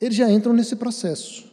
eles 0.00 0.16
já 0.16 0.32
entram 0.32 0.54
nesse 0.54 0.74
processo. 0.76 1.52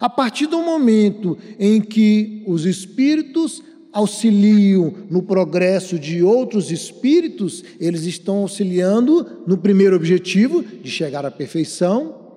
A 0.00 0.10
partir 0.10 0.48
do 0.48 0.58
momento 0.58 1.38
em 1.60 1.80
que 1.80 2.42
os 2.44 2.66
espíritos 2.66 3.62
auxiliam 3.92 4.92
no 5.08 5.22
progresso 5.22 5.96
de 5.96 6.24
outros 6.24 6.72
espíritos, 6.72 7.62
eles 7.78 8.02
estão 8.02 8.38
auxiliando 8.38 9.44
no 9.46 9.56
primeiro 9.56 9.94
objetivo, 9.94 10.60
de 10.60 10.90
chegar 10.90 11.24
à 11.24 11.30
perfeição, 11.30 12.32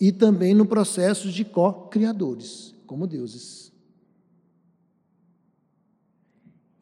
e 0.00 0.10
também 0.10 0.54
no 0.54 0.66
processo 0.66 1.30
de 1.30 1.44
co-criadores, 1.44 2.74
como 2.84 3.06
deuses. 3.06 3.65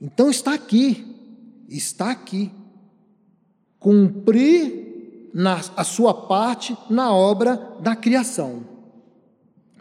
Então 0.05 0.29
está 0.29 0.53
aqui, 0.53 1.03
está 1.67 2.11
aqui. 2.11 2.53
Cumprir 3.79 5.31
na, 5.33 5.63
a 5.75 5.83
sua 5.83 6.13
parte 6.13 6.77
na 6.91 7.11
obra 7.11 7.57
da 7.81 7.97
criação. 7.97 8.65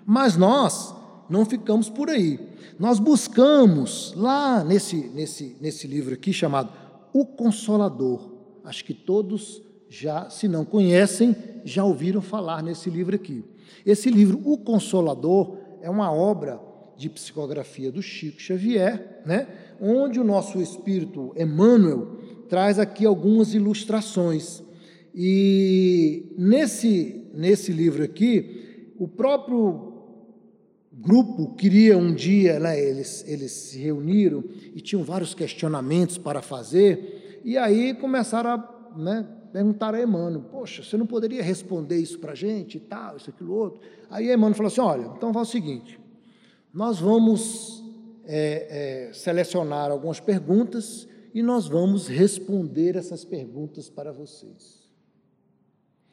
Mas 0.06 0.38
nós 0.38 0.96
não 1.30 1.46
ficamos 1.46 1.90
por 1.90 2.10
aí. 2.10 2.40
Nós 2.80 3.00
buscamos 3.00 4.14
lá 4.16 4.64
nesse, 4.64 4.96
nesse, 5.10 5.58
nesse 5.60 5.88
livro 5.88 6.14
aqui 6.14 6.32
chamado 6.32 6.72
O 7.12 7.26
Consolador. 7.26 8.32
Acho 8.64 8.86
que 8.86 8.94
todos 8.94 9.62
já, 9.90 10.30
se 10.30 10.48
não 10.48 10.64
conhecem, 10.64 11.36
já 11.66 11.84
ouviram 11.84 12.22
falar 12.22 12.64
nesse 12.64 12.90
livro 12.90 13.14
aqui. 13.14 13.44
Esse 13.86 14.10
livro, 14.10 14.40
O 14.46 14.58
Consolador, 14.58 15.58
é 15.82 15.90
uma 15.90 16.14
obra 16.14 16.62
de 17.04 17.10
psicografia 17.10 17.92
do 17.92 18.02
Chico 18.02 18.42
Xavier, 18.42 19.22
né? 19.26 19.48
onde 19.82 20.22
o 20.22 20.24
nosso 20.24 20.62
espírito 20.62 21.34
Emmanuel 21.36 22.18
traz 22.48 22.80
aqui 22.80 23.06
algumas 23.06 23.54
ilustrações. 23.54 24.64
E 25.14 26.34
nesse, 26.38 27.28
nesse 27.34 27.74
livro 27.74 28.04
aqui, 28.04 28.94
o 28.98 29.06
próprio 29.06 29.92
grupo 30.94 31.54
queria 31.56 31.98
um 31.98 32.14
dia, 32.14 32.58
né, 32.58 32.80
eles, 32.80 33.26
eles 33.28 33.52
se 33.52 33.78
reuniram 33.80 34.42
e 34.74 34.80
tinham 34.80 35.04
vários 35.04 35.34
questionamentos 35.34 36.18
para 36.18 36.42
fazer, 36.42 37.42
e 37.44 37.58
aí 37.58 37.94
começaram 37.96 38.52
a 38.52 38.94
né, 38.96 39.28
perguntar 39.52 39.94
a 39.94 40.02
Emmanuel, 40.02 40.46
poxa, 40.50 40.82
você 40.82 40.96
não 40.96 41.06
poderia 41.06 41.44
responder 41.44 41.98
isso 41.98 42.18
para 42.20 42.32
a 42.32 42.36
gente 42.36 42.78
e 42.78 42.80
tal, 42.80 43.18
isso, 43.18 43.30
aquilo, 43.30 43.54
outro? 43.54 43.82
Aí 44.10 44.32
Emmanuel 44.32 44.56
falou 44.56 44.72
assim, 44.72 44.82
olha, 44.82 45.12
então 45.18 45.34
faz 45.34 45.50
o 45.50 45.52
seguinte, 45.52 46.00
nós 46.74 47.00
vamos 47.00 47.84
é, 48.26 49.10
é, 49.10 49.14
selecionar 49.14 49.92
algumas 49.92 50.20
perguntas 50.20 51.08
e 51.34 51.44
nós 51.44 51.68
vamos 51.68 52.08
responder 52.08 52.96
essas 52.96 53.24
perguntas 53.24 53.90
para 53.90 54.12
vocês. 54.12 54.82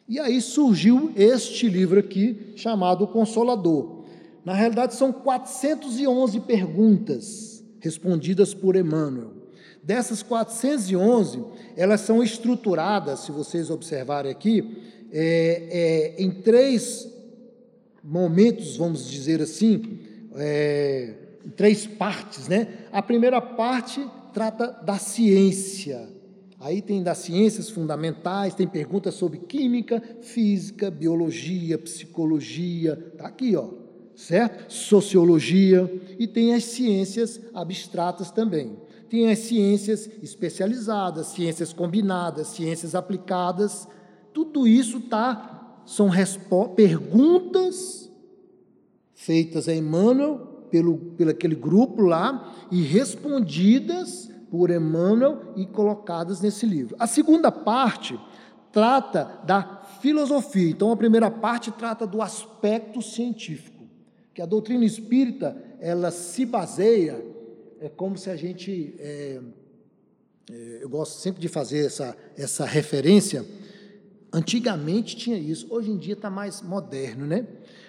E 0.07 0.19
aí 0.19 0.41
surgiu 0.43 1.13
este 1.17 1.69
livro 1.69 2.01
aqui, 2.01 2.53
chamado 2.57 3.07
Consolador. 3.07 4.05
Na 4.45 4.53
realidade, 4.55 4.95
são 4.95 5.13
411 5.13 6.41
perguntas 6.41 7.65
respondidas 7.79 8.53
por 8.53 8.77
Emmanuel. 8.77 9.31
Dessas 9.83 10.23
411, 10.23 11.43
elas 11.77 12.03
são 12.03 12.23
estruturadas, 12.23 13.21
se 13.21 13.33
vocês 13.33 13.71
observarem 13.71 14.31
aqui, 14.31 14.77
é, 15.13 16.15
é, 16.19 16.23
em 16.23 16.31
três 16.31 17.09
momentos, 18.03 18.77
vamos 18.77 19.09
dizer 19.09 19.41
assim, 19.41 20.00
é, 20.35 21.15
três 21.57 21.87
partes, 21.87 22.49
né? 22.49 22.69
A 22.93 23.03
primeira 23.03 23.41
parte 23.41 24.05
trata 24.33 24.67
da 24.85 24.99
ciência. 24.99 26.09
Aí 26.59 26.83
tem 26.83 27.03
das 27.03 27.19
ciências 27.19 27.71
fundamentais, 27.71 28.55
tem 28.55 28.67
perguntas 28.67 29.15
sobre 29.15 29.39
química, 29.39 30.03
física, 30.21 30.91
biologia, 30.91 31.79
psicologia, 31.79 32.97
tá 33.17 33.29
aqui, 33.29 33.57
ó, 33.57 33.71
certo? 34.15 34.71
Sociologia 34.71 35.91
e 36.19 36.27
tem 36.27 36.55
as 36.55 36.65
ciências 36.65 37.41
abstratas 37.55 38.31
também. 38.31 38.77
Tem 39.09 39.31
as 39.31 39.39
ciências 39.41 40.09
especializadas, 40.23 41.29
ciências 41.29 41.73
combinadas, 41.73 42.49
ciências 42.49 42.95
aplicadas. 42.95 43.89
Tudo 44.33 44.69
isso 44.69 45.01
tá 45.01 45.83
são 45.87 46.11
perguntas 46.77 48.00
feitas 49.21 49.69
a 49.69 49.75
Emmanuel, 49.75 50.39
pelo, 50.71 50.97
pelo 50.97 51.31
aquele 51.31 51.55
grupo 51.55 52.03
lá, 52.03 52.55
e 52.71 52.81
respondidas 52.81 54.31
por 54.51 54.71
Emmanuel 54.71 55.53
e 55.57 55.67
colocadas 55.67 56.41
nesse 56.41 56.65
livro. 56.65 56.97
A 56.99 57.07
segunda 57.07 57.53
parte 57.53 58.19
trata 58.73 59.41
da 59.45 59.83
filosofia. 60.01 60.71
Então, 60.71 60.91
a 60.91 60.97
primeira 60.97 61.31
parte 61.31 61.71
trata 61.71 62.07
do 62.07 62.23
aspecto 62.23 63.03
científico, 63.03 63.85
que 64.33 64.41
a 64.41 64.47
doutrina 64.47 64.87
espírita 64.87 65.55
ela 65.81 66.11
se 66.11 66.47
baseia, 66.47 67.23
é 67.79 67.91
como 67.91 68.17
se 68.17 68.31
a 68.31 68.37
gente, 68.37 68.95
é, 68.99 69.39
é, 70.51 70.79
eu 70.81 70.89
gosto 70.89 71.21
sempre 71.21 71.43
de 71.43 71.49
fazer 71.49 71.85
essa, 71.85 72.17
essa 72.39 72.65
referência. 72.65 73.45
Antigamente 74.33 75.15
tinha 75.15 75.37
isso, 75.37 75.67
hoje 75.69 75.91
em 75.91 75.99
dia 75.99 76.15
está 76.15 76.31
mais 76.31 76.63
moderno, 76.63 77.27
né? 77.27 77.47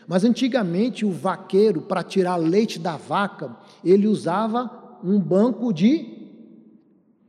Mas 0.07 0.23
antigamente 0.23 1.05
o 1.05 1.11
vaqueiro, 1.11 1.81
para 1.81 2.03
tirar 2.03 2.35
leite 2.35 2.79
da 2.79 2.97
vaca, 2.97 3.55
ele 3.83 4.07
usava 4.07 4.99
um 5.03 5.19
banco 5.19 5.73
de 5.73 6.29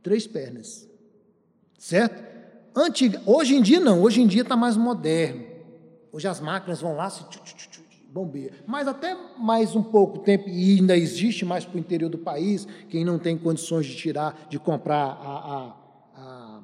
três 0.01 0.27
pernas. 0.27 0.87
Certo? 1.77 2.23
Antiga, 2.75 3.21
hoje 3.25 3.55
em 3.55 3.61
dia 3.61 3.79
não, 3.79 4.01
hoje 4.01 4.21
em 4.21 4.27
dia 4.27 4.41
está 4.41 4.55
mais 4.55 4.75
moderno. 4.75 5.43
Hoje 6.11 6.27
as 6.27 6.39
máquinas 6.39 6.81
vão 6.81 6.95
lá, 6.95 7.09
se 7.09 7.23
bombeia. 8.13 8.51
Mas 8.67 8.87
até 8.87 9.17
mais 9.39 9.75
um 9.75 9.81
pouco 9.81 10.19
tempo, 10.19 10.47
e 10.47 10.77
ainda 10.77 10.95
existe 10.95 11.43
mais 11.43 11.65
para 11.65 11.75
o 11.75 11.79
interior 11.79 12.09
do 12.09 12.19
país, 12.19 12.67
quem 12.87 13.03
não 13.03 13.17
tem 13.17 13.35
condições 13.35 13.87
de 13.87 13.95
tirar, 13.95 14.45
de 14.49 14.59
comprar 14.59 15.03
a, 15.03 15.73
a, 16.15 16.61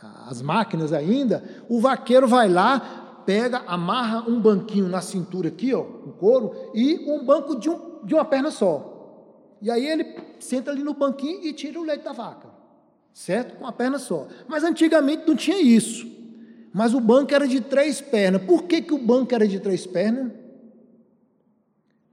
a, 0.00 0.30
as 0.30 0.40
máquinas 0.40 0.92
ainda, 0.92 1.42
o 1.68 1.80
vaqueiro 1.80 2.28
vai 2.28 2.48
lá, 2.48 3.07
pega, 3.28 3.58
amarra 3.66 4.26
um 4.26 4.40
banquinho 4.40 4.88
na 4.88 5.02
cintura 5.02 5.48
aqui, 5.48 5.74
ó, 5.74 5.82
o 5.82 6.14
couro, 6.18 6.70
e 6.72 7.04
um 7.06 7.26
banco 7.26 7.56
de, 7.60 7.68
um, 7.68 8.02
de 8.02 8.14
uma 8.14 8.24
perna 8.24 8.50
só. 8.50 9.52
E 9.60 9.70
aí 9.70 9.86
ele 9.86 10.16
senta 10.40 10.70
ali 10.70 10.82
no 10.82 10.94
banquinho 10.94 11.44
e 11.44 11.52
tira 11.52 11.78
o 11.78 11.82
leite 11.82 12.04
da 12.04 12.14
vaca, 12.14 12.48
certo? 13.12 13.58
Com 13.58 13.66
a 13.66 13.72
perna 13.72 13.98
só. 13.98 14.26
Mas 14.48 14.64
antigamente 14.64 15.28
não 15.28 15.36
tinha 15.36 15.60
isso. 15.60 16.10
Mas 16.72 16.94
o 16.94 17.00
banco 17.00 17.34
era 17.34 17.46
de 17.46 17.60
três 17.60 18.00
pernas. 18.00 18.42
Por 18.44 18.62
que, 18.62 18.80
que 18.80 18.94
o 18.94 18.98
banco 18.98 19.34
era 19.34 19.46
de 19.46 19.60
três 19.60 19.86
pernas? 19.86 20.32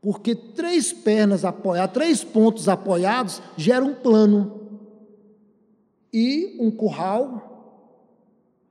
Porque 0.01 0.36
três 0.36 0.91
pernas 0.91 1.45
apoiadas, 1.45 1.93
três 1.93 2.26
pontos 2.26 2.68
apoiados, 2.68 3.41
gera 3.55 3.86
um 3.86 3.95
plano. 3.95 4.82
E 6.11 6.57
um 6.59 6.70
curral, 6.70 7.88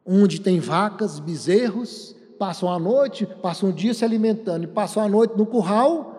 onde 0.05 0.43
tem 0.43 0.61
vacas, 0.61 1.19
bezerros, 1.19 2.15
passam 2.39 2.72
a 2.72 2.78
noite, 2.78 3.26
passam 3.26 3.70
o 3.70 3.72
dia 3.72 3.95
se 3.95 4.05
alimentando 4.05 4.64
e 4.64 4.68
passam 4.68 5.03
a 5.03 5.09
noite 5.09 5.37
no 5.37 5.47
curral, 5.47 6.14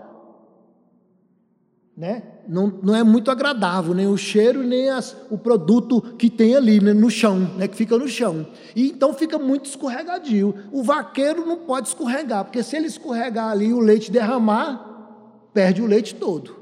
né? 1.95 2.23
Não, 2.47 2.67
não 2.83 2.95
é 2.95 3.03
muito 3.03 3.31
agradável, 3.31 3.93
nem 3.93 4.05
o 4.05 4.17
cheiro, 4.17 4.61
nem 4.61 4.89
as, 4.89 5.15
o 5.31 5.37
produto 5.37 6.01
que 6.17 6.29
tem 6.29 6.55
ali 6.55 6.79
né, 6.79 6.93
no 6.93 7.09
chão, 7.09 7.39
né, 7.57 7.67
que 7.67 7.75
fica 7.75 7.97
no 7.97 8.07
chão. 8.07 8.45
E 8.75 8.89
então 8.89 9.13
fica 9.13 9.39
muito 9.39 9.65
escorregadio. 9.65 10.53
O 10.71 10.83
vaqueiro 10.83 11.45
não 11.45 11.57
pode 11.57 11.87
escorregar, 11.87 12.43
porque 12.43 12.61
se 12.61 12.75
ele 12.75 12.87
escorregar 12.87 13.49
ali 13.49 13.73
o 13.73 13.79
leite 13.79 14.11
derramar, 14.11 15.49
perde 15.53 15.81
o 15.81 15.87
leite 15.87 16.13
todo. 16.13 16.55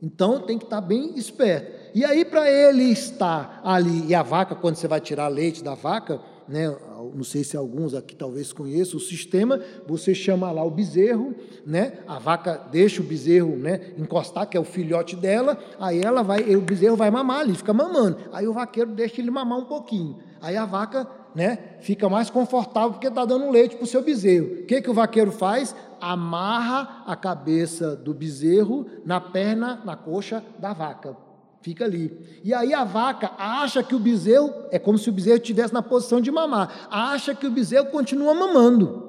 Então 0.00 0.40
tem 0.40 0.58
que 0.58 0.64
estar 0.64 0.80
bem 0.80 1.18
esperto. 1.18 1.76
E 1.94 2.04
aí, 2.04 2.24
para 2.24 2.50
ele 2.50 2.84
estar 2.84 3.62
ali, 3.64 4.06
e 4.06 4.14
a 4.14 4.22
vaca, 4.22 4.54
quando 4.54 4.76
você 4.76 4.86
vai 4.86 5.00
tirar 5.00 5.28
leite 5.28 5.64
da 5.64 5.74
vaca, 5.74 6.20
né, 6.46 6.76
não 7.16 7.24
sei 7.24 7.42
se 7.42 7.56
alguns 7.56 7.94
aqui 7.94 8.14
talvez 8.14 8.52
conheçam 8.52 8.98
o 8.98 9.00
sistema, 9.00 9.60
você 9.86 10.14
chama 10.14 10.50
lá 10.52 10.62
o 10.62 10.70
bezerro, 10.70 11.34
né, 11.64 12.00
a 12.06 12.18
vaca 12.18 12.68
deixa 12.70 13.00
o 13.00 13.04
bezerro 13.04 13.56
né, 13.56 13.94
encostar, 13.96 14.46
que 14.46 14.56
é 14.56 14.60
o 14.60 14.64
filhote 14.64 15.16
dela, 15.16 15.58
aí 15.80 16.00
ela 16.02 16.22
vai, 16.22 16.54
o 16.54 16.60
bezerro 16.60 16.96
vai 16.96 17.10
mamar 17.10 17.40
ali, 17.40 17.54
fica 17.54 17.72
mamando. 17.72 18.18
Aí 18.32 18.46
o 18.46 18.52
vaqueiro 18.52 18.90
deixa 18.92 19.20
ele 19.20 19.30
mamar 19.30 19.58
um 19.58 19.64
pouquinho. 19.64 20.18
Aí 20.40 20.56
a 20.56 20.66
vaca 20.66 21.08
né, 21.34 21.58
fica 21.80 22.08
mais 22.08 22.30
confortável 22.30 22.92
porque 22.92 23.08
está 23.08 23.24
dando 23.24 23.50
leite 23.50 23.76
para 23.76 23.84
o 23.84 23.86
seu 23.86 24.02
bezerro. 24.02 24.46
O 24.60 24.66
que, 24.66 24.82
que 24.82 24.90
o 24.90 24.94
vaqueiro 24.94 25.32
faz? 25.32 25.74
Amarra 26.00 27.02
a 27.06 27.16
cabeça 27.16 27.96
do 27.96 28.12
bezerro 28.12 28.86
na 29.04 29.20
perna, 29.20 29.82
na 29.84 29.96
coxa 29.96 30.44
da 30.58 30.72
vaca. 30.72 31.25
Fica 31.66 31.84
ali. 31.84 32.16
E 32.44 32.54
aí 32.54 32.72
a 32.72 32.84
vaca 32.84 33.32
acha 33.36 33.82
que 33.82 33.92
o 33.92 33.98
bezerro, 33.98 34.54
é 34.70 34.78
como 34.78 34.96
se 34.96 35.10
o 35.10 35.12
bezerro 35.12 35.38
estivesse 35.38 35.74
na 35.74 35.82
posição 35.82 36.20
de 36.20 36.30
mamar, 36.30 36.86
acha 36.88 37.34
que 37.34 37.44
o 37.44 37.50
bezerro 37.50 37.86
continua 37.86 38.32
mamando. 38.32 39.02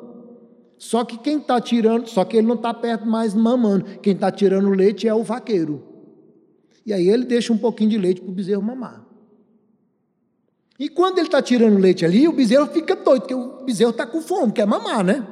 Só 0.76 1.06
que 1.06 1.20
quem 1.20 1.38
está 1.38 1.62
tirando, 1.62 2.08
só 2.08 2.26
que 2.26 2.36
ele 2.36 2.48
não 2.48 2.56
está 2.56 2.74
perto 2.74 3.06
mais 3.06 3.36
mamando. 3.36 4.00
Quem 4.02 4.14
está 4.14 4.32
tirando 4.32 4.70
o 4.70 4.72
leite 4.72 5.08
é 5.08 5.14
o 5.14 5.22
vaqueiro. 5.22 5.84
E 6.84 6.92
aí 6.92 7.08
ele 7.08 7.26
deixa 7.26 7.54
um 7.54 7.60
pouquinho 7.60 7.92
de 7.92 7.98
leite 8.00 8.22
para 8.22 8.32
o 8.32 8.34
bezerro 8.34 8.64
mamar. 8.64 9.06
E 10.80 10.90
quando 10.90 11.20
ele 11.20 11.28
está 11.28 11.44
tirando 11.44 11.78
leite 11.78 12.04
ali, 12.06 12.28
o 12.28 12.34
bezerro 12.34 12.66
fica 12.74 12.96
doido, 12.96 13.22
porque 13.22 13.36
o 13.36 13.64
bezerro 13.66 13.92
está 13.92 14.08
com 14.08 14.20
fome, 14.20 14.52
quer 14.52 14.66
mamar, 14.66 15.04
né? 15.04 15.28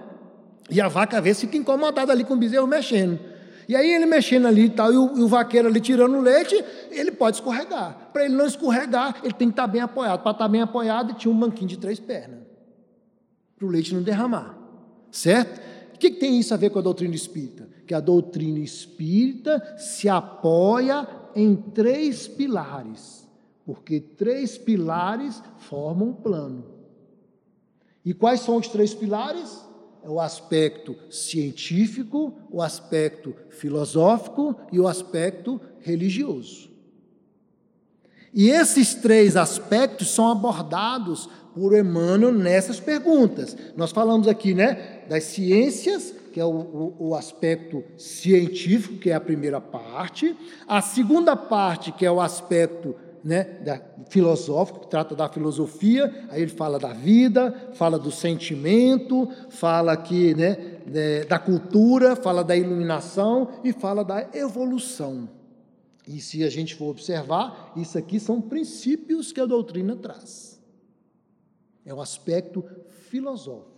E 0.69 0.80
a 0.80 0.88
vaca, 0.88 1.17
às 1.17 1.23
vezes, 1.23 1.41
fica 1.41 1.57
incomodada 1.57 2.11
ali 2.11 2.23
com 2.23 2.36
o 2.36 2.38
bezerro 2.38 2.67
mexendo. 2.67 3.19
E 3.68 3.76
aí 3.76 3.91
ele 3.91 4.05
mexendo 4.05 4.47
ali 4.47 4.66
e 4.66 4.70
tal, 4.70 4.93
e 4.93 4.97
o, 4.97 5.18
e 5.18 5.24
o 5.24 5.28
vaqueiro 5.28 5.68
ali 5.68 5.80
tirando 5.80 6.20
leite, 6.20 6.55
ele 6.91 7.11
pode 7.11 7.38
escorregar. 7.38 8.09
Para 8.13 8.26
ele 8.26 8.36
não 8.36 8.45
escorregar, 8.45 9.18
ele 9.24 9.34
tem 9.34 9.47
que 9.47 9.53
estar 9.53 9.63
tá 9.63 9.68
bem 9.68 9.82
apoiado. 9.82 10.22
Para 10.22 10.32
estar 10.32 10.45
tá 10.45 10.49
bem 10.49 10.61
apoiado, 10.61 11.13
tinha 11.13 11.34
um 11.34 11.38
banquinho 11.38 11.68
de 11.68 11.78
três 11.78 11.99
pernas. 11.99 12.39
Para 13.57 13.68
o 13.68 13.70
leite 13.70 13.93
não 13.93 14.03
derramar. 14.03 14.57
Certo? 15.11 15.61
O 15.93 15.97
que, 15.97 16.11
que 16.11 16.20
tem 16.20 16.39
isso 16.39 16.53
a 16.53 16.57
ver 16.57 16.70
com 16.70 16.80
a 16.80 16.82
doutrina 16.82 17.16
espírita? 17.16 17.68
Que 17.88 17.93
a 17.93 17.99
doutrina 17.99 18.59
espírita 18.59 19.76
se 19.78 20.09
apoia 20.09 21.07
em 21.34 21.55
três 21.55 22.28
pilares 22.28 23.26
porque 23.66 23.99
três 23.99 24.57
pilares 24.57 25.41
formam 25.57 26.09
um 26.09 26.13
plano. 26.13 26.63
E 28.05 28.13
quais 28.13 28.41
são 28.41 28.57
os 28.57 28.68
três 28.68 28.93
pilares? 28.93 29.64
É 30.05 30.09
o 30.09 30.19
aspecto 30.19 30.95
científico, 31.09 32.31
o 32.51 32.61
aspecto 32.61 33.35
filosófico 33.49 34.55
e 34.71 34.79
o 34.79 34.87
aspecto 34.87 35.59
religioso. 35.79 36.69
E 38.31 38.49
esses 38.49 38.93
três 38.93 39.35
aspectos 39.35 40.09
são 40.13 40.29
abordados 40.29 41.27
por 41.55 41.75
Emmanuel 41.75 42.31
nessas 42.33 42.79
perguntas. 42.79 43.57
Nós 43.75 43.91
falamos 43.91 44.27
aqui, 44.27 44.53
né, 44.53 45.05
das 45.09 45.23
ciências, 45.23 46.13
que 46.31 46.39
é 46.39 46.45
o, 46.45 46.49
o, 46.49 46.95
o, 46.99 47.15
aspecto 47.15 47.83
científico, 47.97 48.97
que 48.97 49.09
é 49.09 49.15
a 49.15 49.21
primeira 49.21 49.59
parte, 49.59 50.35
a 50.67 50.81
segunda 50.81 51.35
parte, 51.35 51.93
que 51.93 52.05
é 52.05 52.11
o 52.11 52.21
aspecto 52.21 52.93
né, 53.26 53.43
da, 53.65 53.82
filosófico, 54.07 54.82
que 54.82 54.88
trata 54.88 55.15
da 55.15 55.28
filosofia, 55.28 56.28
aí 56.30 56.43
ele 56.43 56.51
fala 56.51 56.78
da 56.78 56.93
vida, 56.93 57.71
fala 57.73 57.97
do 57.97 58.11
sentimento, 58.11 59.28
fala 59.49 59.93
aqui 59.93 60.36
né, 60.36 60.80
de, 60.86 61.26
da 61.26 61.39
cultura, 61.39 62.15
fala 62.15 62.43
da 62.43 62.55
iluminação 62.55 63.49
e 63.63 63.73
fala 63.73 64.05
da 64.05 64.30
evolução. 64.32 65.28
E 66.07 66.21
se 66.21 66.43
a 66.43 66.49
gente 66.51 66.76
for 66.76 66.86
observar, 66.86 67.73
isso 67.76 67.97
aqui 67.97 68.19
são 68.19 68.39
princípios 68.39 69.32
que 69.32 69.41
a 69.41 69.45
doutrina 69.47 69.95
traz. 69.95 70.61
É 71.84 71.91
o 71.91 72.01
aspecto 72.01 72.63
filosófico. 73.09 73.73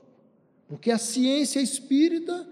Porque 0.67 0.91
a 0.91 0.97
ciência 0.97 1.61
espírita 1.61 2.45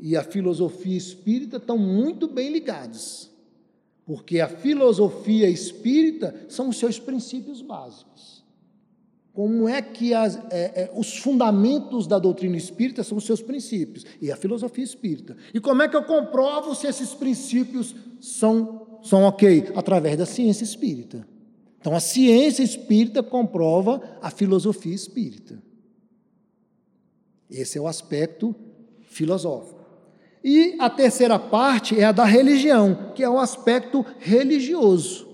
e 0.00 0.16
a 0.16 0.24
filosofia 0.24 0.96
espírita 0.96 1.58
estão 1.58 1.78
muito 1.78 2.26
bem 2.26 2.50
ligados 2.50 3.32
porque 4.06 4.40
a 4.40 4.48
filosofia 4.48 5.48
espírita 5.48 6.34
são 6.48 6.68
os 6.68 6.78
seus 6.78 6.98
princípios 6.98 7.62
básicos. 7.62 8.44
Como 9.32 9.68
é 9.68 9.82
que 9.82 10.14
as, 10.14 10.36
é, 10.50 10.82
é, 10.82 10.92
os 10.94 11.18
fundamentos 11.18 12.06
da 12.06 12.20
doutrina 12.20 12.56
espírita 12.56 13.02
são 13.02 13.18
os 13.18 13.24
seus 13.24 13.42
princípios 13.42 14.06
e 14.20 14.30
a 14.30 14.36
filosofia 14.36 14.84
espírita? 14.84 15.36
E 15.52 15.58
como 15.58 15.82
é 15.82 15.88
que 15.88 15.96
eu 15.96 16.04
comprovo 16.04 16.72
se 16.74 16.86
esses 16.86 17.14
princípios 17.14 17.96
são, 18.20 19.00
são 19.02 19.24
ok? 19.24 19.72
Através 19.74 20.16
da 20.16 20.24
ciência 20.24 20.62
espírita. 20.62 21.26
Então 21.80 21.96
a 21.96 22.00
ciência 22.00 22.62
espírita 22.62 23.22
comprova 23.22 24.00
a 24.22 24.30
filosofia 24.30 24.94
espírita. 24.94 25.60
Esse 27.50 27.76
é 27.76 27.80
o 27.80 27.88
aspecto 27.88 28.54
filosófico. 29.02 29.73
E 30.44 30.76
a 30.78 30.90
terceira 30.90 31.38
parte 31.38 31.98
é 31.98 32.04
a 32.04 32.12
da 32.12 32.26
religião, 32.26 33.12
que 33.14 33.22
é 33.22 33.30
o 33.30 33.38
aspecto 33.38 34.04
religioso. 34.18 35.26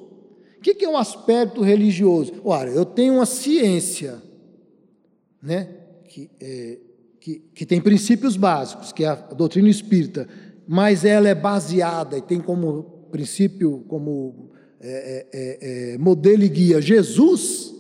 O 0.56 0.60
que 0.60 0.84
é 0.84 0.88
um 0.88 0.96
aspecto 0.96 1.62
religioso? 1.62 2.34
Olha, 2.44 2.70
eu 2.70 2.84
tenho 2.84 3.14
uma 3.14 3.26
ciência, 3.26 4.22
né, 5.42 5.68
que, 6.08 6.30
é, 6.40 6.78
que, 7.18 7.42
que 7.52 7.66
tem 7.66 7.80
princípios 7.80 8.36
básicos, 8.36 8.92
que 8.92 9.02
é 9.02 9.08
a 9.08 9.14
doutrina 9.14 9.68
espírita, 9.68 10.28
mas 10.68 11.04
ela 11.04 11.28
é 11.28 11.34
baseada 11.34 12.16
e 12.16 12.22
tem 12.22 12.38
como 12.38 13.08
princípio, 13.10 13.84
como 13.88 14.50
é, 14.80 15.26
é, 15.32 15.90
é, 15.90 15.94
é 15.94 15.98
modelo 15.98 16.44
e 16.44 16.48
guia 16.48 16.80
Jesus, 16.80 17.74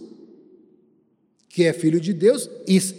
que 1.50 1.64
é 1.64 1.72
filho 1.72 2.00
de 2.00 2.12
Deus, 2.12 2.48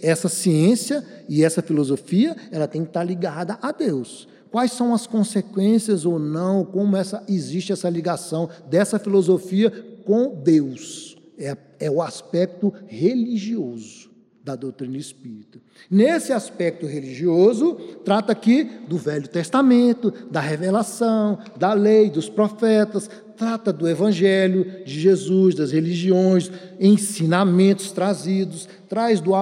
essa 0.03 0.27
ciência 0.27 1.03
e 1.27 1.43
essa 1.43 1.61
filosofia, 1.61 2.35
ela 2.51 2.67
tem 2.67 2.83
que 2.83 2.89
estar 2.89 3.03
ligada 3.03 3.57
a 3.61 3.71
Deus. 3.71 4.27
Quais 4.51 4.73
são 4.73 4.93
as 4.93 5.07
consequências 5.07 6.05
ou 6.05 6.19
não, 6.19 6.65
como 6.65 6.97
essa, 6.97 7.23
existe 7.29 7.71
essa 7.71 7.89
ligação 7.89 8.49
dessa 8.69 8.99
filosofia 8.99 9.71
com 10.05 10.35
Deus? 10.35 11.17
É, 11.37 11.55
é 11.79 11.89
o 11.89 12.01
aspecto 12.01 12.73
religioso 12.87 14.10
da 14.43 14.55
doutrina 14.55 14.97
espírita. 14.97 15.59
Nesse 15.89 16.33
aspecto 16.33 16.85
religioso, 16.85 17.75
trata 18.03 18.31
aqui 18.31 18.63
do 18.87 18.97
Velho 18.97 19.27
Testamento, 19.27 20.11
da 20.31 20.39
revelação, 20.39 21.37
da 21.57 21.73
lei, 21.73 22.09
dos 22.09 22.27
profetas, 22.27 23.09
trata 23.37 23.71
do 23.71 23.87
Evangelho 23.87 24.83
de 24.83 24.99
Jesus, 24.99 25.55
das 25.55 25.71
religiões, 25.71 26.51
ensinamentos 26.79 27.91
trazidos, 27.91 28.67
traz, 28.89 29.21
do, 29.21 29.33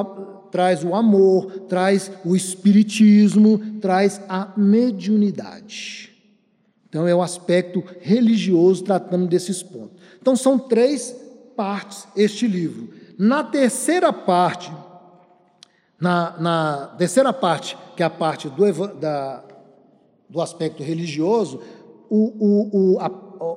traz 0.52 0.84
o 0.84 0.94
amor, 0.94 1.66
traz 1.68 2.12
o 2.26 2.36
espiritismo, 2.36 3.80
traz 3.80 4.22
a 4.28 4.52
mediunidade. 4.58 6.10
Então 6.90 7.08
é 7.08 7.14
o 7.14 7.22
aspecto 7.22 7.84
religioso 8.02 8.84
tratando 8.84 9.28
desses 9.28 9.62
pontos. 9.62 10.02
Então 10.22 10.36
são 10.36 10.58
três 10.58 11.16
partes 11.56 12.08
este 12.16 12.48
livro. 12.48 12.90
Na 13.18 13.44
terceira 13.44 14.14
parte, 14.14 14.72
na, 16.00 16.38
na 16.40 16.88
terceira 16.98 17.34
parte, 17.34 17.78
que 17.96 18.02
é 18.02 18.06
a 18.06 18.10
parte 18.10 18.48
do, 18.50 18.88
da, 18.96 19.44
do 20.30 20.42
aspecto 20.42 20.82
religioso, 20.82 21.62
o, 22.10 22.96
o, 22.96 23.00
a, 23.00 23.12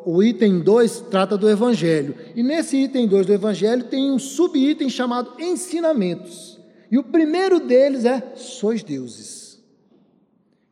o 0.04 0.22
item 0.22 0.60
2 0.60 1.04
trata 1.10 1.36
do 1.36 1.48
Evangelho. 1.48 2.14
E 2.34 2.42
nesse 2.42 2.76
item 2.76 3.06
2 3.08 3.26
do 3.26 3.32
Evangelho 3.32 3.84
tem 3.84 4.10
um 4.10 4.18
subitem 4.18 4.88
chamado 4.88 5.32
ensinamentos. 5.38 6.60
E 6.90 6.98
o 6.98 7.04
primeiro 7.04 7.60
deles 7.60 8.04
é: 8.04 8.34
sois 8.36 8.82
deuses. 8.82 9.42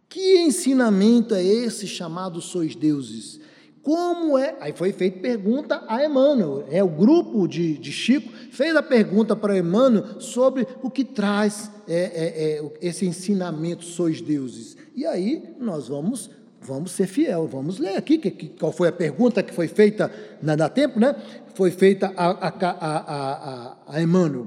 Que 0.08 0.40
ensinamento 0.40 1.34
é 1.34 1.42
esse 1.42 1.86
chamado 1.86 2.40
sois 2.40 2.74
deuses? 2.74 3.39
Como 3.82 4.36
é? 4.36 4.56
Aí 4.60 4.72
foi 4.72 4.92
feita 4.92 5.20
pergunta 5.20 5.82
a 5.88 6.04
Emmanuel. 6.04 6.66
É 6.70 6.84
o 6.84 6.88
grupo 6.88 7.48
de, 7.48 7.78
de 7.78 7.90
Chico 7.90 8.30
fez 8.50 8.76
a 8.76 8.82
pergunta 8.82 9.34
para 9.34 9.56
Emmanuel 9.56 10.20
sobre 10.20 10.66
o 10.82 10.90
que 10.90 11.04
traz 11.04 11.70
é, 11.88 11.94
é, 11.94 12.58
é, 12.58 12.72
esse 12.82 13.06
ensinamento 13.06 13.84
sois 13.84 14.20
deuses. 14.20 14.76
E 14.94 15.06
aí 15.06 15.54
nós 15.58 15.88
vamos 15.88 16.30
vamos 16.62 16.92
ser 16.92 17.06
fiel, 17.06 17.48
vamos 17.48 17.78
ler 17.78 17.96
aqui 17.96 18.18
que, 18.18 18.30
que, 18.30 18.48
qual 18.48 18.70
foi 18.70 18.88
a 18.88 18.92
pergunta 18.92 19.42
que 19.42 19.54
foi 19.54 19.66
feita 19.66 20.12
na 20.42 20.54
dá 20.54 20.68
tempo, 20.68 21.00
né? 21.00 21.16
Foi 21.54 21.70
feita 21.70 22.12
a, 22.14 22.48
a, 22.48 22.48
a, 22.48 22.96
a, 22.98 23.76
a 23.86 24.02
Emmanuel. 24.02 24.46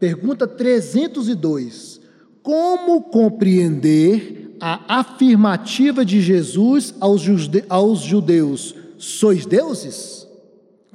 Pergunta 0.00 0.48
302. 0.48 2.00
Como 2.42 3.02
compreender 3.04 4.43
a 4.66 5.00
afirmativa 5.00 6.06
de 6.06 6.22
Jesus 6.22 6.94
aos, 6.98 7.20
jude, 7.20 7.62
aos 7.68 8.00
judeus: 8.00 8.74
sois 8.96 9.44
deuses? 9.44 10.26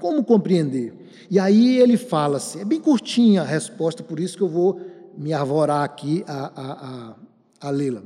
Como 0.02 0.24
compreender? 0.24 0.92
E 1.30 1.38
aí 1.38 1.78
ele 1.78 1.96
fala 1.96 2.38
assim, 2.38 2.62
é 2.62 2.66
bem 2.66 2.82
curtinha 2.82 3.44
a 3.44 3.46
resposta, 3.46 4.02
por 4.02 4.20
isso 4.20 4.36
que 4.36 4.42
eu 4.42 4.50
vou 4.50 4.82
me 5.16 5.34
arvorar 5.34 5.84
aqui 5.84 6.24
a, 6.28 6.52
a, 6.56 6.72
a, 7.62 7.68
a 7.68 7.70
lê-la. 7.70 8.02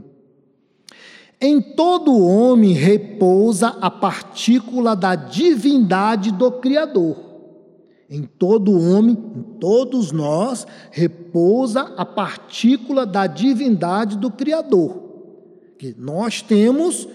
Em 1.40 1.62
todo 1.62 2.20
homem 2.20 2.74
repousa 2.74 3.70
a 3.80 3.90
partícula 3.90 4.98
da 4.98 5.16
divindade 5.16 6.34
do 6.34 6.52
Criador. 6.52 7.16
Em 8.10 8.24
todo 8.24 8.78
homem, 8.78 9.18
em 9.34 9.42
todos 9.62 10.12
nós, 10.12 10.68
repousa 10.92 11.94
a 11.96 12.06
partícula 12.06 13.06
da 13.06 13.28
divindade 13.28 14.18
do 14.18 14.30
Criador. 14.30 15.13
Que 15.84 15.94
nós 16.00 16.42
temos 16.42 17.06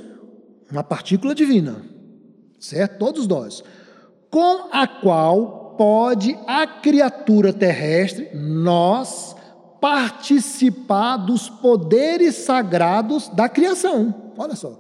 uma 0.71 0.85
partícula 0.85 1.35
divina, 1.35 1.81
certo? 2.61 2.99
Todos 2.99 3.27
nós. 3.27 3.65
Com 4.31 4.69
a 4.71 4.87
qual 4.87 5.75
pode 5.79 6.39
a 6.47 6.67
criatura 6.67 7.51
terrestre, 7.51 8.29
nós, 8.35 9.35
participar 9.81 11.17
dos 11.17 11.49
poderes 11.49 12.35
sagrados 12.35 13.29
da 13.29 13.49
criação. 13.49 14.33
Olha 14.37 14.55
só. 14.55 14.79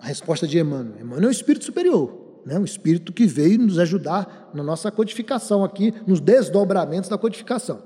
A 0.00 0.06
resposta 0.06 0.46
de 0.46 0.58
Emmanuel. 0.58 1.02
Emmanuel 1.02 1.24
é 1.24 1.28
um 1.28 1.30
espírito 1.30 1.66
superior, 1.66 2.40
né? 2.46 2.58
um 2.58 2.64
espírito 2.64 3.12
que 3.12 3.26
veio 3.26 3.58
nos 3.58 3.78
ajudar 3.78 4.50
na 4.54 4.62
nossa 4.62 4.90
codificação 4.90 5.62
aqui, 5.62 5.92
nos 6.06 6.18
desdobramentos 6.18 7.10
da 7.10 7.18
codificação. 7.18 7.82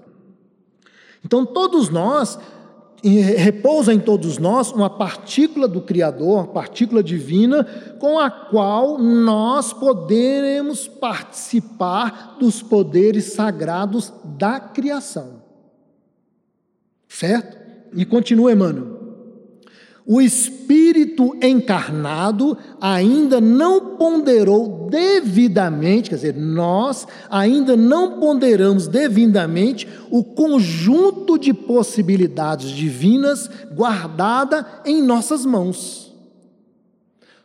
Então, 1.25 1.45
todos 1.45 1.89
nós, 1.89 2.39
repousa 3.03 3.93
em 3.93 3.99
todos 3.99 4.39
nós 4.39 4.73
uma 4.73 4.91
partícula 4.91 5.69
do 5.69 5.81
Criador, 5.81 6.39
uma 6.39 6.47
partícula 6.47 7.03
divina, 7.03 7.65
com 7.99 8.19
a 8.19 8.31
qual 8.31 8.99
nós 8.99 9.73
poderemos 9.73 10.89
participar 10.89 12.37
dos 12.39 12.63
poderes 12.63 13.33
sagrados 13.33 14.13
da 14.25 14.59
criação. 14.59 15.43
Certo? 17.09 17.57
E 17.95 18.05
continua 18.05 18.53
Emmanuel. 18.53 18.96
O 20.09 20.21
espírito 20.21 21.37
encarnado 21.43 22.57
ainda 22.81 23.41
não 23.41 23.97
ponderou 23.97 24.89
devidamente, 24.89 26.11
quer 26.11 26.15
dizer, 26.15 26.37
nós 26.37 27.09
ainda 27.29 27.77
não 27.77 28.21
ponderamos 28.21 28.87
devidamente 28.87 29.89
o 30.09 30.23
conjunto 30.23 31.37
de 31.37 31.53
possibilidades 31.53 32.71
divinas 32.71 33.51
guardada 33.75 34.65
em 34.85 35.03
nossas 35.03 35.45
mãos. 35.45 36.15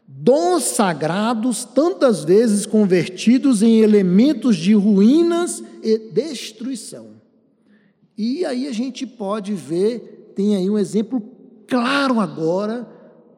Dons 0.07 0.65
sagrados, 0.65 1.65
tantas 1.65 2.23
vezes 2.23 2.67
convertidos 2.67 3.63
em 3.63 3.79
elementos 3.79 4.55
de 4.55 4.75
ruínas 4.75 5.63
e 5.81 5.97
destruição. 6.13 7.07
E 8.15 8.45
aí 8.45 8.67
a 8.67 8.71
gente 8.71 9.07
pode 9.07 9.51
ver, 9.53 10.31
tem 10.35 10.55
aí 10.55 10.69
um 10.69 10.77
exemplo 10.77 11.40
claro 11.71 12.19
agora 12.19 12.85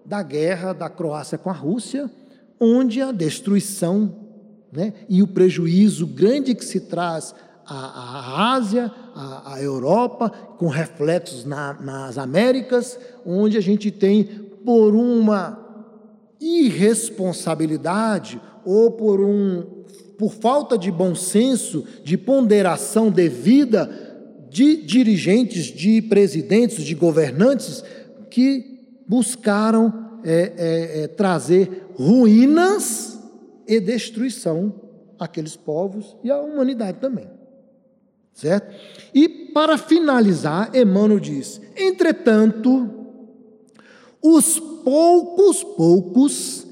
da 0.03 0.23
guerra 0.23 0.73
da 0.73 0.89
Croácia 0.89 1.38
com 1.38 1.51
a 1.51 1.53
Rússia, 1.53 2.09
onde 2.59 2.99
a 2.99 3.11
destruição 3.11 4.15
né, 4.71 4.93
e 5.07 5.21
o 5.21 5.27
prejuízo 5.27 6.07
grande 6.07 6.55
que 6.55 6.65
se 6.65 6.79
traz 6.79 7.36
à, 7.63 7.75
à 7.75 8.55
Ásia, 8.55 8.91
à, 9.13 9.53
à, 9.53 9.61
Europa, 9.61 10.31
com 10.57 10.67
reflexos 10.67 11.45
na, 11.45 11.77
nas 11.79 12.17
Américas, 12.17 12.97
onde 13.23 13.55
a 13.55 13.61
gente 13.61 13.91
tem, 13.91 14.23
por 14.65 14.95
uma 14.95 15.59
irresponsabilidade 16.41 18.41
ou 18.65 18.93
por, 18.93 19.21
um, 19.21 19.84
por 20.17 20.34
falta 20.34 20.75
de 20.75 20.91
bom 20.91 21.13
senso, 21.13 21.86
de 22.03 22.17
ponderação 22.17 23.11
devida, 23.11 23.88
de 24.49 24.77
dirigentes, 24.77 25.65
de 25.65 26.01
presidentes, 26.01 26.84
de 26.84 26.95
governantes 26.95 27.84
que 28.34 29.03
buscaram 29.07 30.19
é, 30.23 30.53
é, 30.57 31.03
é, 31.03 31.07
trazer 31.07 31.86
ruínas 31.95 33.19
e 33.67 33.79
destruição 33.79 34.73
àqueles 35.19 35.55
povos 35.55 36.17
e 36.23 36.31
à 36.31 36.41
humanidade 36.41 36.97
também. 36.97 37.29
Certo? 38.34 38.73
E 39.13 39.29
para 39.53 39.77
finalizar, 39.77 40.75
Emmanuel 40.75 41.19
diz: 41.19 41.61
entretanto, 41.77 42.89
os 44.19 44.59
poucos, 44.59 45.63
poucos 45.63 46.65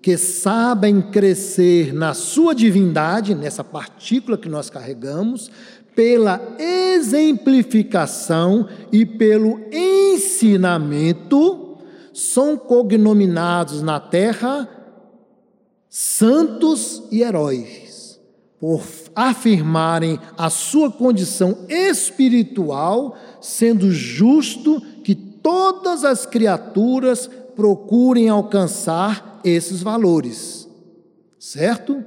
que 0.00 0.16
sabem 0.16 1.02
crescer 1.02 1.92
na 1.92 2.14
sua 2.14 2.54
divindade, 2.54 3.34
nessa 3.34 3.64
partícula 3.64 4.38
que 4.38 4.48
nós 4.48 4.70
carregamos, 4.70 5.50
pela 5.98 6.40
exemplificação 6.60 8.68
e 8.92 9.04
pelo 9.04 9.58
ensinamento, 9.72 11.76
são 12.14 12.56
cognominados 12.56 13.82
na 13.82 13.98
terra 13.98 14.68
santos 15.88 17.02
e 17.10 17.22
heróis, 17.22 18.20
por 18.60 18.80
afirmarem 19.12 20.20
a 20.36 20.48
sua 20.48 20.88
condição 20.88 21.66
espiritual, 21.68 23.16
sendo 23.40 23.90
justo 23.90 24.80
que 25.02 25.16
todas 25.16 26.04
as 26.04 26.24
criaturas 26.24 27.28
procurem 27.56 28.28
alcançar 28.28 29.40
esses 29.42 29.82
valores, 29.82 30.68
certo? 31.40 32.04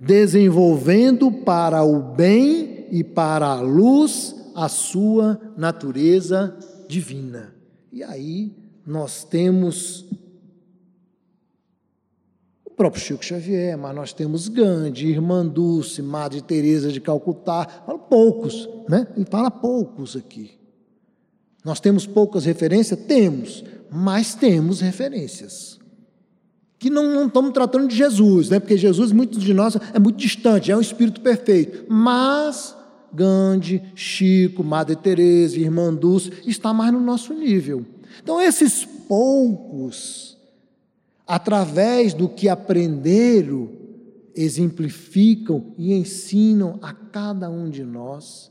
Desenvolvendo 0.00 1.30
para 1.30 1.84
o 1.84 2.00
bem 2.00 2.69
e 2.90 3.04
para 3.04 3.46
a 3.46 3.60
luz 3.60 4.34
a 4.54 4.68
sua 4.68 5.40
natureza 5.56 6.56
divina. 6.88 7.54
E 7.92 8.02
aí 8.02 8.52
nós 8.86 9.24
temos 9.24 10.04
o 12.64 12.70
próprio 12.70 13.02
Chico 13.02 13.24
Xavier, 13.24 13.76
mas 13.78 13.94
nós 13.94 14.12
temos 14.12 14.48
Gandhi, 14.48 15.06
Irmã 15.08 15.46
Dulce, 15.46 16.02
Madre 16.02 16.40
Teresa 16.40 16.90
de 16.90 17.00
Calcutá, 17.00 17.66
fala 17.86 17.98
poucos, 17.98 18.68
né? 18.88 19.06
Ele 19.16 19.26
fala 19.26 19.50
poucos 19.50 20.16
aqui. 20.16 20.58
Nós 21.64 21.78
temos 21.78 22.06
poucas 22.06 22.44
referências? 22.44 22.98
Temos, 23.06 23.64
mas 23.90 24.34
temos 24.34 24.80
referências. 24.80 25.78
Que 26.78 26.88
não, 26.88 27.14
não 27.14 27.26
estamos 27.26 27.52
tratando 27.52 27.88
de 27.88 27.94
Jesus, 27.94 28.48
né? 28.48 28.58
porque 28.58 28.78
Jesus, 28.78 29.12
muitos 29.12 29.42
de 29.42 29.52
nós, 29.52 29.76
é 29.92 29.98
muito 29.98 30.16
distante, 30.16 30.72
é 30.72 30.76
um 30.76 30.80
espírito 30.80 31.20
perfeito. 31.20 31.84
Mas 31.92 32.74
Gandhi, 33.12 33.82
Chico, 33.94 34.62
Madre 34.62 34.96
Teresa, 34.96 35.58
Irmã 35.58 35.92
Dulce, 35.94 36.32
está 36.46 36.72
mais 36.72 36.92
no 36.92 37.00
nosso 37.00 37.34
nível. 37.34 37.84
Então, 38.22 38.40
esses 38.40 38.84
poucos, 38.84 40.38
através 41.26 42.14
do 42.14 42.28
que 42.28 42.48
aprenderam, 42.48 43.68
exemplificam 44.34 45.74
e 45.76 45.92
ensinam 45.92 46.78
a 46.80 46.92
cada 46.92 47.50
um 47.50 47.68
de 47.68 47.84
nós 47.84 48.50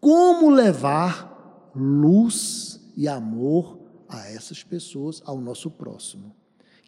como 0.00 0.50
levar 0.50 1.70
luz 1.74 2.80
e 2.96 3.06
amor 3.06 3.78
a 4.08 4.28
essas 4.30 4.62
pessoas, 4.62 5.22
ao 5.24 5.40
nosso 5.40 5.70
próximo, 5.70 6.34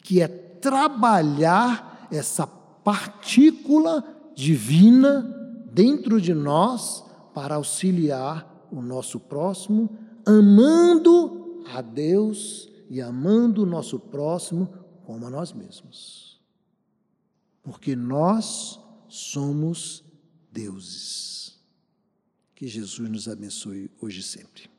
que 0.03 0.21
é 0.21 0.27
trabalhar 0.27 2.07
essa 2.11 2.47
partícula 2.47 4.03
divina 4.35 5.21
dentro 5.71 6.19
de 6.19 6.33
nós 6.33 7.05
para 7.33 7.55
auxiliar 7.55 8.67
o 8.71 8.81
nosso 8.81 9.19
próximo, 9.19 9.97
amando 10.25 11.63
a 11.73 11.81
Deus 11.81 12.69
e 12.89 13.01
amando 13.01 13.63
o 13.63 13.65
nosso 13.65 13.99
próximo 13.99 14.67
como 15.05 15.25
a 15.25 15.29
nós 15.29 15.53
mesmos. 15.53 16.39
Porque 17.63 17.95
nós 17.95 18.79
somos 19.07 20.03
deuses. 20.51 21.59
Que 22.55 22.67
Jesus 22.67 23.09
nos 23.09 23.27
abençoe 23.27 23.89
hoje 23.99 24.19
e 24.19 24.23
sempre. 24.23 24.69